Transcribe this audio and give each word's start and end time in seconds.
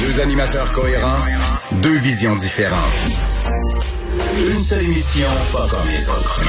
Deux 0.00 0.20
animateurs 0.20 0.70
cohérents, 0.72 1.18
deux 1.82 1.96
visions 1.96 2.36
différentes. 2.36 2.78
Une 4.36 4.62
seule 4.62 4.82
émission, 4.82 5.26
pas 5.52 5.66
comme 5.68 5.88
les 5.88 6.08
autres. 6.10 6.42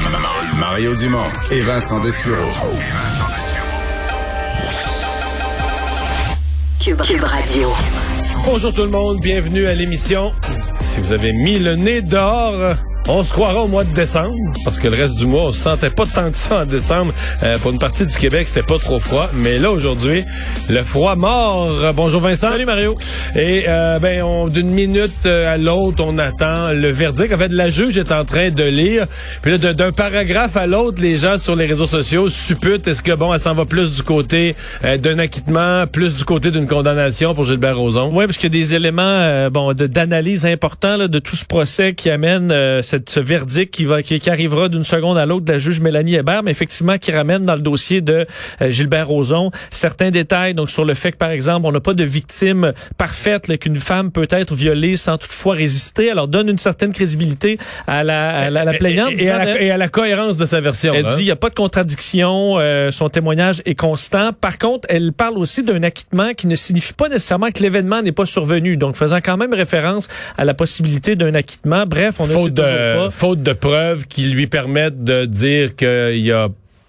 Mario 0.58 0.94
Dumont 0.94 1.24
et 1.50 1.60
Vincent 1.62 1.98
Dessureau. 2.00 2.36
Cube, 6.78 7.00
Cube 7.00 7.24
Radio. 7.24 7.72
Bonjour 8.44 8.74
tout 8.74 8.84
le 8.84 8.90
monde, 8.90 9.20
bienvenue 9.22 9.66
à 9.66 9.74
l'émission. 9.74 10.32
Si 10.80 11.00
vous 11.00 11.12
avez 11.12 11.32
mis 11.32 11.58
le 11.58 11.76
nez 11.76 12.02
dehors, 12.02 12.76
on 13.08 13.22
se 13.22 13.32
croira 13.32 13.62
au 13.62 13.68
mois 13.68 13.84
de 13.84 13.92
décembre, 13.92 14.34
parce 14.64 14.78
que 14.78 14.88
le 14.88 14.96
reste 14.96 15.14
du 15.14 15.26
mois, 15.26 15.44
on 15.44 15.52
se 15.52 15.60
sentait 15.60 15.90
pas 15.90 16.06
tant 16.06 16.30
que 16.30 16.36
ça 16.36 16.62
en 16.62 16.64
décembre. 16.64 17.12
Euh, 17.42 17.56
pour 17.58 17.70
une 17.70 17.78
partie 17.78 18.04
du 18.04 18.16
Québec, 18.16 18.48
c'était 18.48 18.66
pas 18.66 18.78
trop 18.78 18.98
froid. 18.98 19.28
Mais 19.34 19.58
là, 19.58 19.70
aujourd'hui, 19.70 20.24
le 20.68 20.82
froid 20.82 21.14
mort. 21.14 21.92
Bonjour 21.94 22.20
Vincent. 22.20 22.48
Salut 22.48 22.64
Mario. 22.64 22.98
Et 23.36 23.64
euh, 23.68 24.00
ben, 24.00 24.22
on, 24.22 24.48
d'une 24.48 24.70
minute 24.70 25.12
euh, 25.24 25.54
à 25.54 25.56
l'autre, 25.56 26.02
on 26.04 26.18
attend 26.18 26.72
le 26.72 26.90
verdict. 26.90 27.32
En 27.32 27.38
fait, 27.38 27.52
la 27.52 27.70
juge 27.70 27.96
est 27.96 28.10
en 28.10 28.24
train 28.24 28.50
de 28.50 28.64
lire. 28.64 29.06
Puis 29.40 29.56
là, 29.56 29.72
d'un 29.72 29.92
paragraphe 29.92 30.56
à 30.56 30.66
l'autre, 30.66 31.00
les 31.00 31.16
gens 31.16 31.38
sur 31.38 31.54
les 31.54 31.66
réseaux 31.66 31.86
sociaux 31.86 32.28
supputent 32.28 32.88
est-ce 32.88 33.02
que 33.02 33.12
bon, 33.12 33.32
elle 33.32 33.40
s'en 33.40 33.54
va 33.54 33.66
plus 33.66 33.94
du 33.94 34.02
côté 34.02 34.56
d'un 34.82 35.18
acquittement, 35.18 35.86
plus 35.86 36.14
du 36.14 36.24
côté 36.24 36.50
d'une 36.50 36.66
condamnation 36.66 37.34
pour 37.34 37.44
Gilbert 37.44 37.76
Rozon? 37.76 38.10
Oui, 38.12 38.26
parce 38.26 38.36
qu'il 38.36 38.52
y 38.52 38.56
a 38.56 38.60
des 38.60 38.74
éléments 38.74 39.48
bon 39.50 39.72
d'analyse 39.74 40.44
importants 40.46 40.96
là, 40.96 41.08
de 41.08 41.18
tout 41.18 41.36
ce 41.36 41.44
procès 41.44 41.94
qui 41.94 42.10
amène 42.10 42.52
ce 43.06 43.20
verdict 43.20 43.72
qui 43.72 43.84
va 43.84 44.02
qui, 44.02 44.20
arrivera 44.30 44.68
d'une 44.68 44.84
seconde 44.84 45.18
à 45.18 45.26
l'autre 45.26 45.44
de 45.44 45.52
la 45.52 45.58
juge 45.58 45.80
Mélanie 45.80 46.14
Hébert, 46.14 46.42
mais 46.42 46.50
effectivement 46.50 46.98
qui 46.98 47.12
ramène 47.12 47.44
dans 47.44 47.54
le 47.54 47.60
dossier 47.60 48.00
de 48.00 48.26
euh, 48.60 48.70
Gilbert 48.70 49.08
Rozon 49.08 49.50
certains 49.70 50.10
détails 50.10 50.54
donc 50.54 50.70
sur 50.70 50.84
le 50.84 50.94
fait 50.94 51.12
que 51.12 51.16
par 51.16 51.30
exemple 51.30 51.66
on 51.66 51.72
n'a 51.72 51.80
pas 51.80 51.94
de 51.94 52.04
victime 52.04 52.72
parfaite 52.96 53.58
qu'une 53.58 53.80
femme 53.80 54.10
peut 54.10 54.28
être 54.30 54.54
violée 54.54 54.96
sans 54.96 55.18
toutefois 55.18 55.54
résister. 55.54 56.10
Alors 56.10 56.28
donne 56.28 56.48
une 56.48 56.58
certaine 56.58 56.92
crédibilité 56.92 57.58
à 57.86 58.04
la, 58.04 58.50
la, 58.50 58.72
plaignante 58.74 59.12
et, 59.18 59.30
à 59.30 59.76
la, 59.76 59.88
cohérence 59.88 60.36
de 60.36 60.46
sa 60.46 60.60
version. 60.60 60.92
Elle 60.94 61.06
dit 61.06 61.22
il 61.22 61.24
n'y 61.24 61.30
a 61.30 61.36
pas 61.36 61.50
de 61.50 61.54
contradiction, 61.54 62.56
euh, 62.58 62.90
son 62.90 63.08
témoignage 63.08 63.62
est 63.64 63.74
constant. 63.74 64.32
Par 64.32 64.58
contre, 64.58 64.86
elle 64.90 65.12
parle 65.12 65.38
aussi 65.38 65.62
d'un 65.62 65.82
acquittement 65.82 66.34
qui 66.34 66.46
ne 66.46 66.56
signifie 66.56 66.92
pas 66.92 67.08
nécessairement 67.08 67.50
que 67.50 67.62
l'événement 67.62 68.02
n'est 68.02 68.12
pas 68.12 68.26
survenu. 68.26 68.76
Donc 68.76 68.96
faisant 68.96 69.20
quand 69.22 69.36
même 69.36 69.54
référence 69.54 70.08
à 70.38 70.44
la 70.44 70.54
possibilité 70.54 71.16
d'un 71.16 71.34
acquittement. 71.34 71.84
Bref, 71.86 72.20
on 72.20 72.26
de, 72.26 72.62
faute 73.10 73.42
de 73.42 73.52
preuves 73.52 74.06
qui 74.06 74.24
lui 74.26 74.46
permettent 74.46 75.04
de 75.04 75.24
dire 75.24 75.76
qu'il 75.76 76.20
y 76.20 76.32
a 76.32 76.48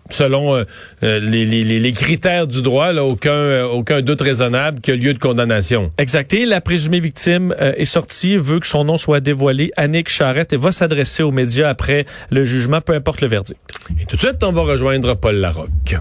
selon 0.10 0.56
euh, 0.56 0.64
euh, 1.04 1.20
les, 1.20 1.46
les, 1.46 1.64
les, 1.64 1.92
critères 1.92 2.48
du 2.48 2.62
droit, 2.62 2.94
là, 2.94 3.04
aucun, 3.04 3.32
euh, 3.32 3.64
aucun 3.64 4.02
doute 4.02 4.22
raisonnable 4.22 4.80
qu'il 4.80 4.96
y 4.96 4.98
a 4.98 5.02
lieu 5.02 5.14
de 5.14 5.20
condamnation. 5.20 5.90
Exact. 5.98 6.34
Et 6.34 6.46
la 6.46 6.62
présumée 6.62 7.00
victime 7.00 7.56
est 7.60 7.86
sortie, 7.86 8.38
veut 8.38 8.60
que 8.60 8.68
son 8.68 8.84
nom 8.84 8.98
soit 8.98 9.20
dévoilé, 9.20 9.72
Annick 9.78 10.10
Charrette, 10.10 10.54
et 10.54 10.58
va 10.58 10.72
s'adresser 10.72 11.24
aux 11.24 11.32
médias 11.32 11.70
après 11.70 12.06
le 12.30 12.44
jugement, 12.44 12.82
peu 12.82 12.94
importe 12.94 13.22
le 13.22 13.28
verdict. 13.28 13.60
Et 14.02 14.06
tout 14.06 14.16
de 14.16 14.22
suite, 14.22 14.44
on 14.44 14.52
va 14.52 14.62
rejoindre 14.62 15.16
Paul 15.16 15.36
Larocque. 15.36 15.98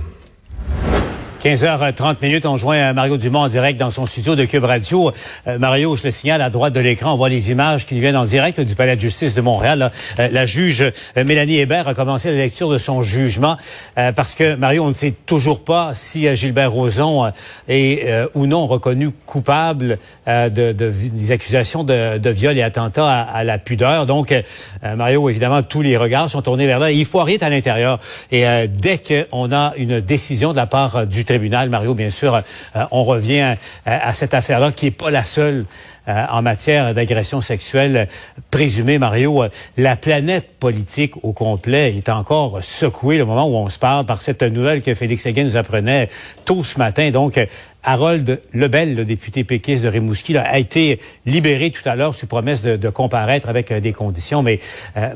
15h30 1.47 2.17
minutes, 2.23 2.45
on 2.45 2.57
joint 2.57 2.93
Mario 2.93 3.19
Dumont 3.19 3.43
en 3.43 3.49
direct 3.49 3.79
dans 3.79 3.91
son 3.91 4.05
studio 4.05 4.35
de 4.35 4.45
Cube 4.47 4.65
Radio. 4.65 5.13
Euh, 5.47 5.61
Mario, 5.61 5.95
je 5.95 6.03
le 6.03 6.11
signale, 6.11 6.43
à 6.43 6.51
droite 6.51 6.73
de 6.73 6.81
l'écran, 6.81 7.13
on 7.13 7.17
voit 7.17 7.29
les 7.29 7.53
images 7.53 7.87
qui 7.87 7.95
nous 7.95 8.01
viennent 8.01 8.17
en 8.17 8.25
direct 8.25 8.61
du 8.61 8.75
Palais 8.75 8.97
de 8.97 9.01
justice 9.01 9.33
de 9.33 9.41
Montréal. 9.41 9.93
Euh, 10.19 10.29
la 10.33 10.45
juge 10.45 10.83
euh, 10.83 11.25
Mélanie 11.25 11.61
Hébert 11.61 11.87
a 11.87 11.95
commencé 11.95 12.33
la 12.33 12.39
lecture 12.39 12.69
de 12.69 12.79
son 12.79 13.01
jugement 13.01 13.57
parce 13.95 14.35
que, 14.35 14.57
Mario, 14.57 14.83
on 14.83 14.89
ne 14.89 14.95
sait 14.95 15.15
toujours 15.25 15.63
pas 15.63 15.93
si 15.95 16.35
Gilbert 16.37 16.73
Rozon 16.73 17.31
est 17.69 18.07
ou 18.35 18.47
non 18.47 18.67
reconnu 18.67 19.11
coupable 19.11 19.99
de, 20.27 20.73
des 20.73 21.31
accusations 21.31 21.85
de, 21.85 22.29
viol 22.29 22.59
et 22.59 22.63
attentat 22.63 23.07
à, 23.09 23.45
la 23.45 23.59
pudeur. 23.59 24.07
Donc, 24.07 24.35
Mario, 24.83 25.29
évidemment, 25.29 25.63
tous 25.63 25.83
les 25.83 25.97
regards 25.97 26.29
sont 26.29 26.43
tournés 26.43 26.67
vers 26.67 26.79
là. 26.79 26.91
Il 26.91 27.05
faut 27.05 27.21
arrêter 27.21 27.45
à 27.45 27.51
l'intérieur. 27.51 27.99
Et 28.31 28.45
dès 28.69 28.99
qu'on 28.99 29.53
a 29.53 29.73
une 29.77 30.01
décision 30.01 30.53
de 30.53 30.57
la 30.57 30.67
part 30.67 31.07
du 31.07 31.25
tribunal, 31.25 31.36
Mario, 31.69 31.95
bien 31.95 32.11
sûr, 32.11 32.35
euh, 32.35 32.85
on 32.91 33.05
revient 33.05 33.57
à, 33.85 34.15
cette 34.15 34.35
affaire-là 34.35 34.73
qui 34.73 34.87
n'est 34.87 34.91
pas 34.91 35.11
la 35.11 35.25
seule 35.25 35.65
euh, 36.09 36.25
en 36.31 36.43
matière 36.43 36.95
d'agression 36.95 37.41
sexuelle 37.41 38.09
présumée, 38.51 38.99
Mario. 38.99 39.43
Euh, 39.43 39.49
la 39.77 39.97
planète 39.97 40.47
politique 40.59 41.25
au 41.25 41.33
complet 41.33 41.97
est 41.97 42.09
encore 42.09 42.63
secouée 42.63 43.19
le 43.19 43.25
moment 43.25 43.47
où 43.47 43.57
on 43.57 43.69
se 43.69 43.79
parle 43.79 44.07
par 44.07 44.23
cette 44.23 44.43
nouvelle 44.43 44.83
que 44.83 44.95
Félix 44.95 45.23
Séguin 45.23 45.45
nous 45.45 45.57
apprenait 45.57 46.09
tôt 46.45 46.65
ce 46.65 46.79
matin. 46.79 47.11
Donc, 47.11 47.41
Harold 47.83 48.41
Lebel, 48.53 48.97
le 48.97 49.05
député 49.05 49.45
péquiste 49.45 49.85
de 49.85 49.89
Rimouski, 49.89 50.37
a 50.37 50.59
été 50.59 50.99
libéré 51.25 51.71
tout 51.71 51.89
à 51.89 51.95
l'heure 51.95 52.15
sous 52.15 52.27
promesse 52.27 52.63
de, 52.63 52.89
comparaître 52.89 53.49
avec 53.49 53.73
des 53.73 53.93
conditions. 53.93 54.43
Mais 54.43 54.59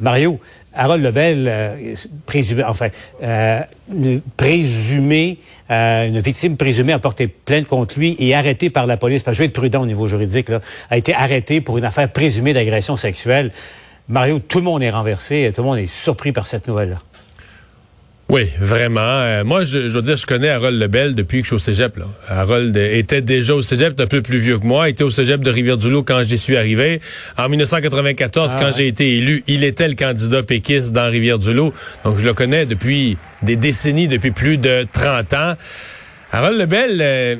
Mario, 0.01 0.39
Harold 0.75 1.03
Lebel, 1.03 1.47
euh, 1.49 1.95
présumé, 2.27 2.62
enfin, 2.65 2.89
euh, 3.22 3.61
présumé, 4.37 5.39
euh, 5.71 6.07
une 6.07 6.21
victime 6.21 6.57
présumée 6.57 6.93
a 6.93 7.01
porté 7.01 7.27
plainte 7.27 7.67
contre 7.67 7.99
lui 7.99 8.15
et 8.21 8.34
arrêté 8.34 8.71
par 8.71 8.87
la 8.87 8.97
police, 8.97 9.25
parce 9.25 9.37
que 9.37 9.39
je 9.39 9.43
vais 9.43 9.49
être 9.49 9.53
prudent 9.53 9.83
au 9.83 9.87
niveau 9.87 10.07
juridique, 10.07 10.49
là, 10.49 10.61
a 10.89 10.97
été 10.97 11.15
arrêté 11.15 11.61
pour 11.61 11.79
une 11.79 11.85
affaire 11.85 12.11
présumée 12.11 12.53
d'agression 12.53 12.97
sexuelle. 12.97 13.51
Mario, 14.09 14.39
tout 14.39 14.59
le 14.59 14.65
monde 14.65 14.83
est 14.83 14.91
renversé, 14.91 15.53
tout 15.55 15.63
le 15.63 15.69
monde 15.69 15.79
est 15.79 15.87
surpris 15.87 16.33
par 16.33 16.47
cette 16.47 16.67
nouvelle-là. 16.67 16.97
Oui, 18.31 18.49
vraiment. 18.61 19.01
Euh, 19.01 19.43
moi, 19.43 19.65
je, 19.65 19.89
je 19.89 19.95
veux 19.95 20.03
dire, 20.03 20.17
je 20.17 20.25
connais 20.25 20.51
Harold 20.51 20.81
Lebel 20.81 21.17
depuis 21.17 21.39
que 21.39 21.45
je 21.45 21.49
suis 21.49 21.57
au 21.57 21.59
cégep. 21.59 21.97
Là. 21.97 22.05
Harold 22.29 22.77
était 22.77 23.23
déjà 23.23 23.57
au 23.57 23.63
cégep, 23.63 23.99
un 23.99 24.07
peu 24.07 24.23
plus 24.23 24.39
vieux 24.39 24.61
que 24.61 24.67
moi. 24.67 24.89
Était 24.89 25.03
au 25.03 25.11
cégep 25.11 25.41
de 25.41 25.51
Rivière-du-Loup 25.51 26.05
quand 26.05 26.23
j'y 26.23 26.39
suis 26.39 26.57
arrivé. 26.57 27.01
En 27.37 27.49
1994, 27.49 28.53
ah 28.55 28.57
quand 28.57 28.71
j'ai 28.77 28.87
été 28.87 29.17
élu, 29.17 29.43
il 29.49 29.65
était 29.65 29.89
le 29.89 29.95
candidat 29.95 30.45
péquiste 30.45 30.93
dans 30.93 31.11
Rivière-du-Loup. 31.11 31.73
Donc, 32.05 32.19
je 32.19 32.25
le 32.25 32.33
connais 32.33 32.67
depuis 32.67 33.17
des 33.43 33.57
décennies, 33.57 34.07
depuis 34.07 34.31
plus 34.31 34.59
de 34.59 34.87
30 34.93 35.33
ans. 35.35 35.55
Harold 36.31 36.59
Lebel... 36.59 36.99
Euh, 37.01 37.37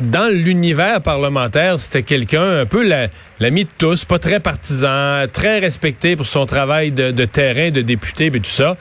dans 0.00 0.32
l'univers 0.32 1.00
parlementaire, 1.02 1.78
c'était 1.80 2.02
quelqu'un 2.02 2.60
un 2.60 2.66
peu 2.66 2.82
l'ami 3.38 3.64
de 3.64 3.70
tous, 3.78 4.04
pas 4.04 4.18
très 4.18 4.40
partisan, 4.40 5.24
très 5.32 5.58
respecté 5.58 6.16
pour 6.16 6.26
son 6.26 6.46
travail 6.46 6.90
de, 6.90 7.24
terrain, 7.24 7.70
de 7.70 7.82
député, 7.82 8.26
et 8.26 8.30
tout 8.30 8.50
ça. 8.50 8.76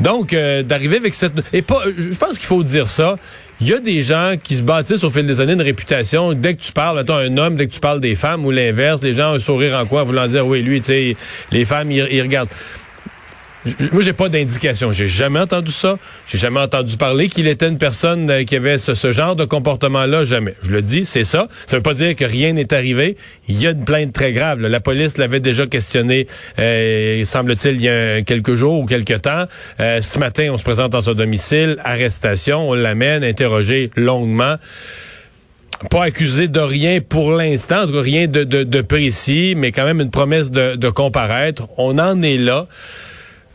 Donc, 0.00 0.32
euh, 0.32 0.62
d'arriver 0.62 0.96
avec 0.96 1.14
cette... 1.14 1.42
Et 1.52 1.62
pas, 1.62 1.82
je 1.96 2.16
pense 2.16 2.38
qu'il 2.38 2.46
faut 2.46 2.62
dire 2.62 2.88
ça. 2.88 3.16
Il 3.60 3.68
y 3.68 3.74
a 3.74 3.78
des 3.78 4.00
gens 4.00 4.34
qui 4.42 4.56
se 4.56 4.62
bâtissent 4.62 5.04
au 5.04 5.10
fil 5.10 5.26
des 5.26 5.40
années 5.40 5.52
une 5.52 5.60
réputation. 5.60 6.32
Dès 6.32 6.54
que 6.54 6.62
tu 6.62 6.72
parles, 6.72 6.96
mettons, 6.96 7.16
un 7.16 7.36
homme, 7.36 7.56
dès 7.56 7.66
que 7.66 7.72
tu 7.72 7.80
parles 7.80 8.00
des 8.00 8.16
femmes 8.16 8.46
ou 8.46 8.50
l'inverse, 8.50 9.02
les 9.02 9.12
gens 9.12 9.32
ont 9.32 9.34
un 9.34 9.38
sourire 9.38 9.78
en 9.78 9.84
coin 9.84 10.02
voulant 10.02 10.26
dire, 10.26 10.46
oui, 10.46 10.62
lui, 10.62 10.80
tu 10.80 10.86
sais, 10.86 11.16
les 11.52 11.64
femmes, 11.66 11.90
ils 11.92 12.22
regardent. 12.22 12.48
Moi, 13.92 14.02
j'ai 14.02 14.12
pas 14.12 14.28
d'indication. 14.28 14.92
J'ai 14.92 15.08
jamais 15.08 15.40
entendu 15.40 15.70
ça. 15.70 15.98
J'ai 16.26 16.38
jamais 16.38 16.60
entendu 16.60 16.96
parler 16.96 17.28
qu'il 17.28 17.46
était 17.46 17.68
une 17.68 17.78
personne 17.78 18.30
euh, 18.30 18.44
qui 18.44 18.56
avait 18.56 18.78
ce, 18.78 19.12
genre 19.12 19.36
de 19.36 19.44
comportement-là. 19.44 20.24
Jamais. 20.24 20.54
Je 20.62 20.70
le 20.70 20.82
dis, 20.82 21.04
c'est 21.04 21.24
ça. 21.24 21.48
Ça 21.66 21.76
veut 21.76 21.82
pas 21.82 21.94
dire 21.94 22.16
que 22.16 22.24
rien 22.24 22.52
n'est 22.52 22.72
arrivé. 22.72 23.16
Il 23.48 23.60
y 23.60 23.66
a 23.66 23.70
une 23.70 23.84
plainte 23.84 24.12
très 24.12 24.32
grave. 24.32 24.60
La 24.60 24.80
police 24.80 25.18
l'avait 25.18 25.40
déjà 25.40 25.66
questionné, 25.66 26.26
euh, 26.58 27.24
semble-t-il, 27.24 27.76
il 27.76 27.82
y 27.82 27.88
a 27.88 28.22
quelques 28.22 28.54
jours 28.54 28.80
ou 28.80 28.86
quelques 28.86 29.22
temps. 29.22 29.44
Euh, 29.80 30.00
ce 30.00 30.18
matin, 30.18 30.48
on 30.52 30.58
se 30.58 30.64
présente 30.64 30.92
dans 30.92 31.02
son 31.02 31.14
domicile, 31.14 31.76
arrestation, 31.84 32.70
on 32.70 32.74
l'amène, 32.74 33.24
interrogé 33.24 33.90
longuement 33.96 34.56
pas 35.88 36.04
accusé 36.04 36.46
de 36.46 36.60
rien 36.60 37.00
pour 37.00 37.32
l'instant, 37.32 37.86
rien 37.88 38.26
de, 38.26 38.44
de, 38.44 38.80
précis, 38.82 39.54
mais 39.56 39.72
quand 39.72 39.86
même 39.86 40.02
une 40.02 40.10
promesse 40.10 40.50
de, 40.50 40.76
de 40.76 40.88
comparaître. 40.90 41.68
On 41.78 41.98
en 41.98 42.20
est 42.20 42.36
là. 42.36 42.66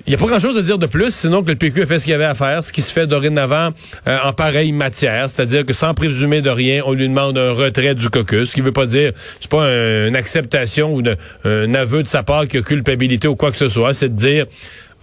Il 0.07 0.11
n'y 0.11 0.15
a 0.15 0.19
pas 0.19 0.27
grand-chose 0.27 0.55
à 0.57 0.61
dire 0.61 0.77
de 0.77 0.85
plus, 0.85 1.13
sinon 1.13 1.41
que 1.41 1.49
le 1.49 1.55
PQ 1.55 1.81
a 1.81 1.85
fait 1.87 1.97
ce 1.97 2.05
qu'il 2.05 2.13
avait 2.13 2.25
à 2.25 2.35
faire, 2.35 2.63
ce 2.63 2.71
qui 2.71 2.83
se 2.83 2.93
fait 2.93 3.07
dorénavant 3.07 3.71
euh, 4.07 4.17
en 4.23 4.33
pareille 4.33 4.71
matière, 4.71 5.31
c'est-à-dire 5.31 5.65
que 5.65 5.73
sans 5.73 5.95
présumer 5.95 6.41
de 6.41 6.49
rien, 6.51 6.83
on 6.85 6.93
lui 6.93 7.07
demande 7.07 7.37
un 7.39 7.51
retrait 7.53 7.95
du 7.95 8.09
caucus, 8.11 8.49
ce 8.49 8.53
qui 8.53 8.61
veut 8.61 8.71
pas 8.71 8.85
dire, 8.85 9.13
c'est 9.41 9.49
pas 9.49 9.65
une 9.65 10.15
acceptation 10.15 10.93
ou 10.93 11.01
un 11.43 11.73
aveu 11.73 12.03
de 12.03 12.07
sa 12.07 12.21
part 12.21 12.47
qu'il 12.47 12.59
a 12.59 12.63
culpabilité 12.63 13.27
ou 13.27 13.35
quoi 13.35 13.49
que 13.49 13.57
ce 13.57 13.67
soit, 13.67 13.95
c'est 13.95 14.09
de 14.09 14.15
dire 14.15 14.45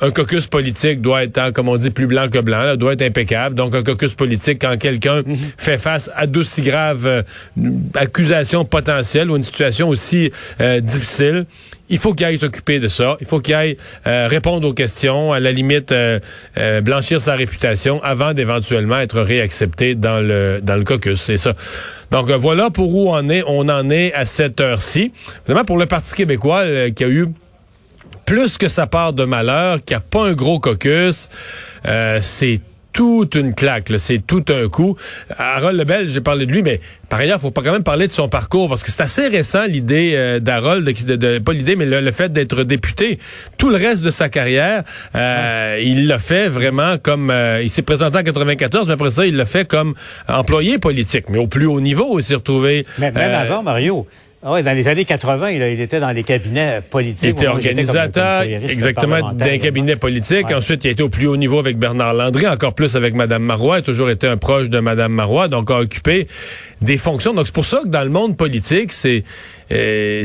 un 0.03 0.11
caucus 0.11 0.49
politique 0.49 1.01
doit 1.01 1.23
être, 1.23 1.39
hein, 1.39 1.53
comme 1.53 1.69
on 1.69 1.77
dit, 1.77 1.91
plus 1.91 2.09
blanc 2.09 2.29
que 2.29 2.39
blanc, 2.39 2.77
doit 2.77 2.95
être 2.95 3.03
impeccable. 3.03 3.55
Donc, 3.55 3.75
un 3.75 3.85
caucus 3.85 4.15
politique, 4.15 4.59
quand 4.61 4.77
quelqu'un 4.77 5.23
mhm. 5.25 5.37
fait 5.57 5.79
face 5.79 6.11
à 6.17 6.27
d'aussi 6.27 6.61
graves 6.61 7.07
euh, 7.07 7.23
accusations 7.95 8.65
potentielles 8.65 9.31
ou 9.31 9.37
une 9.37 9.45
situation 9.45 9.89
aussi 9.89 10.33
euh, 10.61 10.81
difficile, 10.81 11.47
il 11.89 11.99
faut 11.99 12.15
qu'il 12.15 12.27
aille 12.27 12.39
s'occuper 12.39 12.81
de 12.81 12.89
ça. 12.89 13.17
Il 13.21 13.27
faut 13.27 13.41
qu'il 13.41 13.55
aille 13.55 13.77
euh, 14.07 14.29
répondre 14.29 14.67
aux 14.67 14.73
questions, 14.73 15.33
à 15.33 15.41
la 15.41 15.53
limite 15.53 15.95
blanchir 16.83 17.21
sa 17.21 17.35
réputation 17.35 18.03
avant 18.03 18.35
d'éventuellement 18.35 18.99
être 18.99 19.21
réaccepté 19.21 19.95
dans 19.95 20.21
le 20.21 20.61
dans 20.63 20.77
le 20.77 20.85
caucus. 20.85 21.21
C'est 21.21 21.39
ça. 21.39 21.55
Donc 22.11 22.31
voilà 22.31 22.71
pour 22.71 22.95
où 22.95 23.11
on 23.11 23.29
est. 23.29 23.43
On 23.47 23.69
en 23.69 23.91
est 23.91 24.13
à 24.15 24.27
cette 24.27 24.61
heure-ci. 24.61 25.13
Vraiment 25.47 25.65
pour 25.65 25.79
le 25.79 25.87
Parti 25.87 26.15
québécois 26.15 26.65
qui 26.91 27.05
a 27.05 27.09
eu 27.09 27.29
plus 28.25 28.59
que 28.59 28.69
sa 28.69 28.87
part 28.87 29.13
de 29.13 29.25
malheur, 29.25 29.85
qui 29.85 29.95
a 29.95 30.01
pas 30.01 30.25
un 30.25 30.33
gros 30.33 30.59
caucus. 30.59 31.29
Euh, 31.87 32.19
c'est 32.23 32.61
toute 32.93 33.35
une 33.35 33.55
claque, 33.55 33.91
c'est 33.97 34.25
tout 34.27 34.45
un 34.49 34.69
coup. 34.69 34.97
Harold 35.39 35.79
Lebel, 35.79 36.09
j'ai 36.09 36.21
parlé 36.21 36.47
de 36.47 36.53
lui, 36.53 36.63
mais 36.63 36.81
par 37.09 37.21
ailleurs, 37.21 37.41
faut 37.41 37.51
pas 37.51 37.63
quand 37.63 37.73
même 37.73 37.83
parler 37.83 38.07
de 38.07 38.13
son 38.13 38.29
parcours 38.29 38.69
parce 38.69 38.83
que 38.83 38.91
c'est 38.91 39.03
assez 39.03 39.29
récent 39.29 39.65
l'idée 39.65 40.13
euh, 40.15 40.41
d'Harold, 40.41 40.85
de, 40.85 41.39
pas 41.39 41.53
l'idée, 41.53 41.77
mais 41.77 41.87
le, 41.87 42.13
fait 42.13 42.33
d'être 42.33 42.63
député. 42.65 43.19
Tout 43.59 43.71
le 43.71 43.77
reste 43.77 44.03
de 44.03 44.11
sa 44.11 44.29
carrière, 44.29 44.85
euh, 45.15 45.81
il 45.83 46.07
l'a 46.07 46.19
fait 46.19 46.49
vraiment 46.49 46.99
comme 46.99 47.31
euh, 47.31 47.63
il 47.63 47.71
s'est 47.71 47.83
présenté 47.83 48.19
en 48.19 48.23
94, 48.23 48.87
mais 48.87 48.95
après 48.95 49.11
ça, 49.11 49.27
il 49.27 49.37
l'a 49.37 49.47
fait 49.47 49.67
comme 49.67 49.95
employé 50.29 50.79
politique, 50.79 51.27
mais 51.29 51.39
au 51.39 51.47
plus 51.47 51.67
haut 51.67 51.81
niveau, 51.81 52.19
il 52.19 52.23
s'est 52.23 52.35
retrouvé. 52.35 52.87
Mais 52.99 53.13
même 53.13 53.35
avant 53.35 53.63
Mario. 53.63 54.07
Ah 54.45 54.55
oui, 54.55 54.65
dans 54.65 54.77
les 54.77 54.89
années 54.89 55.05
80, 55.05 55.51
il, 55.51 55.63
il, 55.63 55.81
était 55.81 56.01
dans 56.01 56.11
les 56.11 56.25
cabinets 56.25 56.81
politiques. 56.81 57.23
Il 57.23 57.29
était 57.29 57.47
organisateur, 57.47 58.43
exactement, 58.43 59.33
d'un 59.33 59.59
cabinet 59.59 59.95
politique. 59.95 60.51
Ensuite, 60.51 60.85
il 60.85 60.89
a 60.89 60.91
été 60.91 61.03
au 61.05 61.09
plus 61.09 61.29
haut 61.29 61.37
niveau 61.37 61.61
avec 61.61 61.79
Bernard 61.79 62.13
Landry, 62.13 62.49
encore 62.49 62.75
plus 62.75 62.97
avec 62.97 63.15
Mme 63.15 63.45
Marois. 63.45 63.77
Il 63.77 63.81
a 63.81 63.83
toujours 63.83 64.11
été 64.11 64.27
un 64.27 64.37
proche 64.37 64.69
de 64.69 64.81
Mme 64.81 65.13
Marois, 65.13 65.47
donc 65.47 65.71
a 65.71 65.79
occupé 65.79 66.27
des 66.81 66.97
fonctions. 66.97 67.35
Donc, 67.35 67.47
c'est 67.47 67.55
pour 67.55 67.67
ça 67.67 67.83
que 67.85 67.89
dans 67.89 68.03
le 68.03 68.11
monde 68.11 68.37
politique, 68.37 68.93
c'est... 68.93 69.23
Euh, 69.71 70.25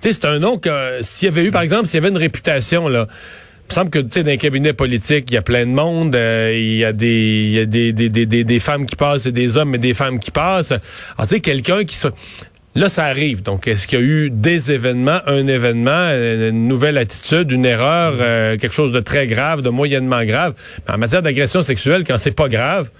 c'est 0.00 0.24
un 0.26 0.38
nom 0.38 0.58
que, 0.58 0.98
s'il 1.00 1.26
y 1.26 1.32
avait 1.32 1.44
eu, 1.44 1.50
par 1.50 1.62
exemple, 1.62 1.86
s'il 1.86 1.94
y 1.94 1.98
avait 1.98 2.10
une 2.10 2.18
réputation, 2.18 2.88
là, 2.88 3.06
il 3.08 3.68
me 3.70 3.74
semble 3.74 3.88
que 3.88 4.00
tu 4.00 4.08
sais 4.12 4.22
dans 4.22 4.32
un 4.32 4.36
cabinet 4.36 4.74
politique, 4.74 5.30
il 5.30 5.34
y 5.34 5.38
a 5.38 5.42
plein 5.42 5.64
de 5.64 5.70
monde, 5.70 6.14
euh, 6.14 6.52
il 6.54 6.76
y 6.76 6.84
a 6.84 6.92
des 6.92 7.44
il 7.46 7.50
y 7.52 7.58
a 7.58 7.64
des, 7.64 7.94
des, 7.94 8.10
des, 8.10 8.44
des, 8.44 8.58
femmes 8.58 8.84
qui 8.84 8.94
passent 8.94 9.24
et 9.24 9.32
des 9.32 9.56
hommes 9.56 9.70
mais 9.70 9.78
des 9.78 9.94
femmes 9.94 10.18
qui 10.18 10.30
passent. 10.30 10.72
Alors 10.72 11.26
tu 11.26 11.36
sais 11.36 11.40
quelqu'un 11.40 11.84
qui 11.84 11.96
se 11.96 12.08
Là, 12.76 12.88
ça 12.88 13.04
arrive. 13.04 13.42
Donc, 13.42 13.68
est-ce 13.68 13.86
qu'il 13.86 14.00
y 14.00 14.02
a 14.02 14.04
eu 14.04 14.30
des 14.30 14.72
événements, 14.72 15.20
un 15.26 15.46
événement, 15.46 16.08
une 16.10 16.66
nouvelle 16.66 16.98
attitude, 16.98 17.52
une 17.52 17.64
erreur, 17.64 18.14
euh, 18.18 18.56
quelque 18.56 18.74
chose 18.74 18.90
de 18.90 18.98
très 18.98 19.28
grave, 19.28 19.62
de 19.62 19.70
moyennement 19.70 20.24
grave? 20.24 20.54
en 20.88 20.98
matière 20.98 21.22
d'agression 21.22 21.62
sexuelle, 21.62 22.02
quand 22.04 22.18
c'est 22.18 22.32
pas 22.32 22.48
grave, 22.48 22.90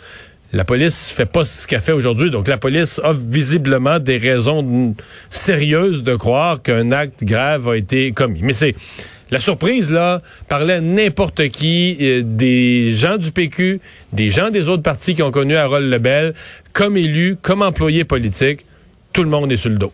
la 0.52 0.64
police 0.64 1.10
fait 1.10 1.26
pas 1.26 1.44
ce 1.44 1.66
qu'elle 1.66 1.80
fait 1.80 1.92
aujourd'hui. 1.92 2.30
Donc, 2.30 2.46
la 2.46 2.56
police 2.56 3.00
a 3.02 3.12
visiblement 3.12 3.98
des 3.98 4.16
raisons 4.16 4.94
sérieuses 5.28 6.04
de 6.04 6.14
croire 6.14 6.62
qu'un 6.62 6.92
acte 6.92 7.24
grave 7.24 7.68
a 7.68 7.76
été 7.76 8.12
commis. 8.12 8.42
Mais 8.44 8.52
c'est 8.52 8.76
la 9.32 9.40
surprise, 9.40 9.90
là, 9.90 10.22
parlait 10.48 10.80
n'importe 10.80 11.48
qui, 11.48 11.96
euh, 12.00 12.22
des 12.24 12.92
gens 12.92 13.16
du 13.16 13.32
PQ, 13.32 13.80
des 14.12 14.30
gens 14.30 14.50
des 14.50 14.68
autres 14.68 14.84
partis 14.84 15.16
qui 15.16 15.22
ont 15.24 15.32
connu 15.32 15.56
Harold 15.56 15.90
Lebel, 15.90 16.34
comme 16.72 16.96
élu, 16.96 17.36
comme 17.42 17.62
employé 17.62 18.04
politique 18.04 18.64
tout 19.14 19.22
le 19.22 19.30
monde 19.30 19.52
est 19.52 19.56
sur 19.56 19.70
le 19.70 19.76
dos. 19.76 19.92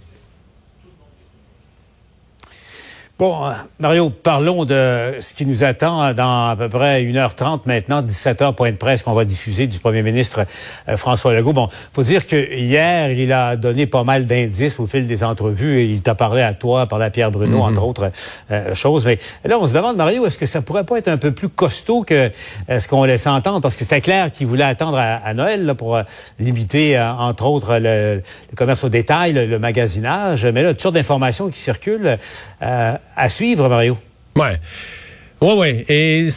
Bon, 3.20 3.44
euh, 3.44 3.52
Mario, 3.78 4.08
parlons 4.08 4.64
de 4.64 5.17
ce 5.20 5.34
qui 5.34 5.44
nous 5.44 5.62
attend 5.62 6.14
dans 6.14 6.49
à 6.49 6.56
peu 6.56 6.70
près 6.70 7.02
1h30 7.02 7.61
maintenant, 7.67 8.00
17h, 8.00 8.55
point 8.55 8.70
de 8.70 8.76
presse 8.76 9.02
qu'on 9.02 9.12
va 9.12 9.26
diffuser 9.26 9.67
du 9.67 9.78
premier 9.78 10.00
ministre 10.00 10.46
euh, 10.88 10.96
François 10.96 11.34
Legault. 11.34 11.52
Bon, 11.52 11.69
faut 11.93 12.02
dire 12.02 12.26
que 12.26 12.55
hier, 12.56 13.11
il 13.11 13.31
a 13.34 13.56
donné 13.56 13.87
pas 13.87 14.05
mal 14.05 14.25
d'indices 14.25 14.81
au 14.81 14.87
fil 14.87 15.06
des 15.06 15.22
entrevues. 15.22 15.84
Il 15.84 16.00
t'a 16.00 16.14
parlé 16.14 16.40
à 16.40 16.55
toi, 16.55 16.87
parlé 16.87 17.05
à 17.05 17.11
Pierre 17.11 17.31
Bruno, 17.31 17.58
mhm. 17.58 17.62
entre 17.62 17.84
autres 17.84 18.11
euh, 18.50 18.75
choses. 18.75 19.05
Mais 19.05 19.19
là, 19.44 19.58
on 19.61 19.69
se 19.69 19.75
demande, 19.75 19.99
Mario, 19.99 20.25
est-ce 20.25 20.38
que 20.38 20.46
ça 20.46 20.62
pourrait 20.62 20.84
pas 20.84 20.96
être 20.96 21.08
un 21.08 21.19
peu 21.19 21.32
plus 21.32 21.50
costaud 21.50 22.05
que 22.05 22.31
ce 22.70 22.88
qu'on 22.88 23.05
laissait 23.05 23.28
entendre? 23.28 23.61
Parce 23.61 23.76
que 23.76 23.84
c'était 23.84 24.00
clair 24.00 24.32
qu'il 24.32 24.46
voulait 24.46 24.64
attendre 24.64 24.96
à, 24.96 25.34
Noël 25.34 25.67
là, 25.67 25.75
pour 25.75 26.00
limiter, 26.38 26.99
entre 26.99 27.44
autres, 27.44 27.76
le, 27.78 28.22
commerce 28.56 28.82
au 28.82 28.88
détail, 28.88 29.34
le, 29.34 29.58
magasinage. 29.58 30.46
Mais 30.46 30.62
là, 30.62 30.70
toutes 30.70 30.81
sortes 30.81 30.94
d'informations 30.94 31.50
qui 31.50 31.58
circulent 31.58 32.17
à 33.16 33.30
suivre, 33.30 33.68
Mario. 33.68 33.96
Ouais. 34.36 34.58
Ouais, 35.40 35.54
ouais. 35.54 35.84
Et 35.88 36.28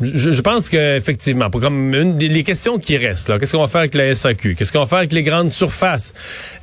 je, 0.00 0.32
je 0.32 0.40
pense 0.40 0.68
qu'effectivement, 0.68 1.50
comme 1.50 1.94
une 1.94 2.18
les 2.18 2.42
questions 2.42 2.78
qui 2.78 2.96
restent, 2.96 3.28
là, 3.28 3.38
qu'est-ce 3.38 3.52
qu'on 3.52 3.60
va 3.60 3.68
faire 3.68 3.80
avec 3.80 3.94
la 3.94 4.14
SAQ? 4.14 4.54
Qu'est-ce 4.54 4.72
qu'on 4.72 4.80
va 4.80 4.86
faire 4.86 4.98
avec 4.98 5.12
les 5.12 5.22
grandes 5.22 5.50
surfaces? 5.50 6.14